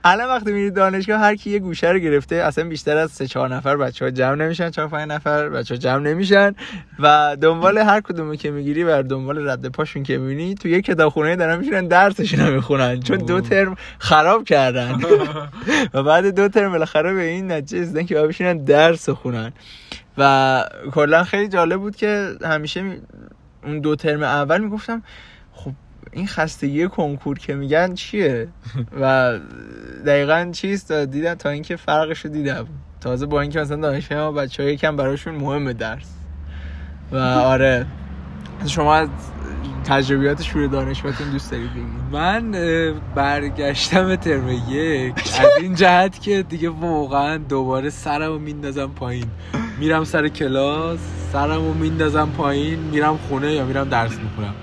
الان 0.04 0.28
وقتی 0.28 0.52
میری 0.52 0.72
دانشگاه 0.72 1.20
هر 1.20 1.36
کی 1.36 1.50
یه 1.50 1.60
گوشه 1.60 1.92
رو 1.92 2.00
گرفته 2.00 2.36
اصلا 2.36 2.64
بیشتر 2.70 2.98
از 2.98 3.12
سه 3.12 3.28
چهار 3.28 3.56
نفر 3.56 3.78
بچه 3.78 4.06
ها 4.06 4.12
جمع 4.12 4.36
نمیشن 4.36 4.70
چهار 4.70 4.88
پنج 4.88 5.10
نفر 5.10 5.50
بچه 5.50 5.74
ها 5.76 5.80
جمع 5.80 6.00
نمیشن 6.00 6.56
و 7.00 7.38
دنبال 7.42 7.78
هر 7.78 8.02
کدومی 8.02 8.38
که 8.38 8.52
می‌گیری 8.52 8.84
و 8.84 9.04
دنبال 9.04 9.50
رد 9.50 9.68
پاشون 9.68 10.04
که 10.04 10.18
می‌بینی 10.18 10.56
تو 10.56 10.68
یه 10.68 10.82
کتابخونه 10.82 11.36
دارن 11.36 11.60
میشینن 11.60 11.88
درسشون 11.88 12.40
رو 12.40 12.54
می‌خونن. 12.54 13.00
چون 13.00 13.18
دو 13.18 13.42
ترم 13.42 13.76
خراب 14.00 14.44
کردن. 14.44 15.00
و 15.94 16.04
بعد 16.04 16.36
دو 16.36 16.48
ترم 16.48 16.72
بالاخره 16.72 17.14
به 17.14 17.22
این 17.22 17.52
نتیجه 17.52 17.82
رسیدن 17.82 18.06
که 18.06 18.16
باید 18.16 18.28
بشینن 18.28 18.58
درس 18.58 19.10
خونن. 19.10 19.54
و 20.18 20.64
کلا 20.92 21.24
خیلی 21.24 21.48
جالب 21.48 21.80
بود 21.80 21.96
که 21.96 22.30
همیشه 22.44 22.82
می- 22.82 23.02
اون 23.64 23.80
دو 23.80 23.96
ترم 23.96 24.24
اول 24.24 24.62
می‌گفتم 24.62 25.04
خب 25.54 25.72
این 26.18 26.28
خستگی 26.28 26.88
کنکور 26.88 27.40
که 27.40 27.56
میگن 27.56 27.94
چیه؟ 27.94 28.48
و 29.02 29.34
دقیقا 30.06 30.50
چیست؟ 30.52 30.92
دیدم 30.92 31.34
تا 31.34 31.50
اینکه 31.50 31.76
فرقش 31.76 32.26
رو 32.26 32.32
دیدم. 32.32 32.68
تازه 33.02 33.26
با 33.26 33.42
اینکه 33.42 33.60
مثلا 33.60 33.78
دانشگاه 33.78 34.18
ما 34.18 34.32
بچه 34.32 34.64
ها 34.64 34.70
یکم 34.70 34.96
براشون 34.96 35.36
مهمه 35.36 35.74
درس. 35.74 36.14
و 37.12 37.18
آره. 37.18 37.86
شما 38.66 38.96
از 38.96 39.10
تجربیات 39.84 40.42
شروع 40.42 40.68
دانشگاهتون 40.68 41.30
دوست 41.32 41.52
دارید 41.52 41.72
بگید. 41.72 41.88
من 42.12 42.52
برگشتم 43.16 44.16
ترم 44.16 44.50
یک. 44.70 45.14
از 45.18 45.48
این 45.62 45.76
جهت 45.76 46.22
که 46.22 46.44
دیگه 46.44 46.70
واقعا 46.70 47.38
دوباره 47.38 47.90
سرم 47.90 48.32
رو 48.32 48.40
میندازم 48.40 48.88
پایین. 48.88 49.28
میرم 49.80 50.04
سر 50.04 50.28
کلاس 50.28 51.00
سرم 51.34 51.66
رو 51.66 51.74
میندازم 51.74 52.30
پایین 52.38 52.80
میرم 52.80 53.18
خونه 53.18 53.54
یا 53.54 53.66
میرم 53.66 53.90
درس 53.90 54.12
می‌خونم. 54.12 54.54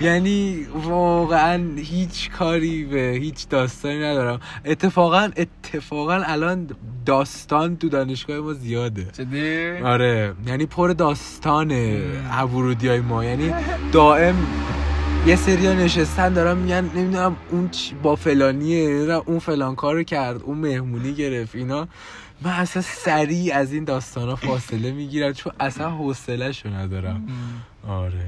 یعنی 0.00 0.66
واقعا 0.74 1.76
هیچ 1.76 2.30
کاری 2.30 2.84
به 2.84 3.18
هیچ 3.20 3.48
داستانی 3.48 3.98
ندارم. 3.98 4.40
اتفاقا 4.64 5.30
اتفاقا 5.36 6.14
الان 6.14 6.70
داستان 7.06 7.76
تو 7.76 7.88
دانشگاه 7.88 8.38
ما 8.38 8.52
زیاده. 8.52 9.04
جدی؟ 9.04 9.78
آره. 9.78 10.34
یعنی 10.46 10.66
پر 10.66 10.88
داستانه 10.88 12.02
ورودی 12.54 12.88
های 12.88 13.00
ما. 13.00 13.24
یعنی 13.24 13.54
دائم 13.92 14.46
یه 15.26 15.36
سری 15.36 15.74
نشستن 15.74 16.32
دارن 16.32 16.58
میگن 16.58 16.90
نمی‌دونم 16.94 17.36
اون 17.50 17.70
با 18.02 18.16
فلانیه 18.16 19.12
اون 19.26 19.38
فلان 19.38 19.74
کارو 19.74 20.02
کرد 20.02 20.42
اون 20.42 20.58
مهمونی 20.58 21.14
گرفت 21.14 21.54
اینا. 21.54 21.88
من 22.42 22.50
اصلا 22.50 22.82
سریع 22.82 23.56
از 23.56 23.72
این 23.72 23.84
داستان 23.84 24.28
ها 24.28 24.36
فاصله 24.36 24.92
می‌گیرم 24.92 25.32
چون 25.32 25.52
اصلا 25.60 25.90
حوصله 25.90 26.52
شو 26.52 26.68
ندارم 26.68 27.28
آره. 27.88 28.26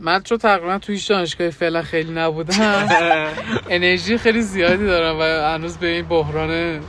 من 0.00 0.22
چون 0.22 0.38
تقریبا 0.38 0.78
تو 0.78 0.92
هیچ 0.92 1.08
دانشگاهی 1.08 1.50
فعلا 1.50 1.82
خیلی 1.82 2.12
نبودم 2.12 2.88
انرژی 3.70 4.18
خیلی 4.18 4.42
زیادی 4.42 4.86
دارم 4.86 5.18
و 5.18 5.22
هنوز 5.54 5.76
به 5.76 5.86
این 5.86 6.04
بحران 6.04 6.80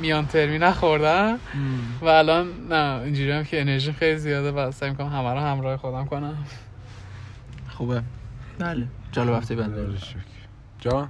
میان 0.00 0.26
ترمی 0.26 0.58
نخوردم. 0.58 1.38
و 2.00 2.06
الان 2.06 2.48
نه 2.70 3.00
اینجوری 3.02 3.30
هم 3.30 3.44
که 3.44 3.60
انرژی 3.60 3.92
خیلی 3.92 4.18
زیاده 4.18 4.52
و 4.52 4.70
سعی 4.70 4.90
می‌کنم 4.90 5.08
همه 5.08 5.32
رو 5.32 5.40
همراه 5.40 5.76
خودم 5.76 6.04
کنم. 6.04 6.44
خوبه. 7.68 8.02
بله. 8.58 8.86
جالب 9.12 9.34
هفته 9.34 9.54
بنده. 9.54 9.86
جان؟ 10.80 11.08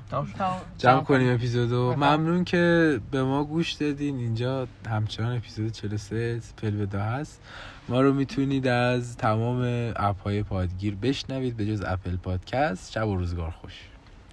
جمع 0.79 1.01
کنیم 1.01 1.35
اپیزودو. 1.35 1.95
ممنون 1.97 2.45
که 2.45 3.01
به 3.11 3.23
ما 3.23 3.45
گوش 3.45 3.73
دادین. 3.73 4.17
اینجا 4.17 4.69
همچنان 4.91 5.37
اپیزود 5.37 5.73
43 5.73 6.41
فلودا 6.57 7.01
هست. 7.01 7.41
ما 7.89 8.01
رو 8.01 8.13
می‌تونید 8.13 8.67
از 8.67 9.17
تمام 9.17 9.93
اپ 9.97 10.21
های 10.23 10.43
پادگیر 10.43 10.95
بشنوید 10.95 11.57
به 11.57 11.67
جز 11.67 11.83
اپل 11.87 12.17
پادکست. 12.17 12.93
شب 12.93 13.09
و 13.09 13.17
روزگار 13.17 13.51
خوش. 13.51 13.94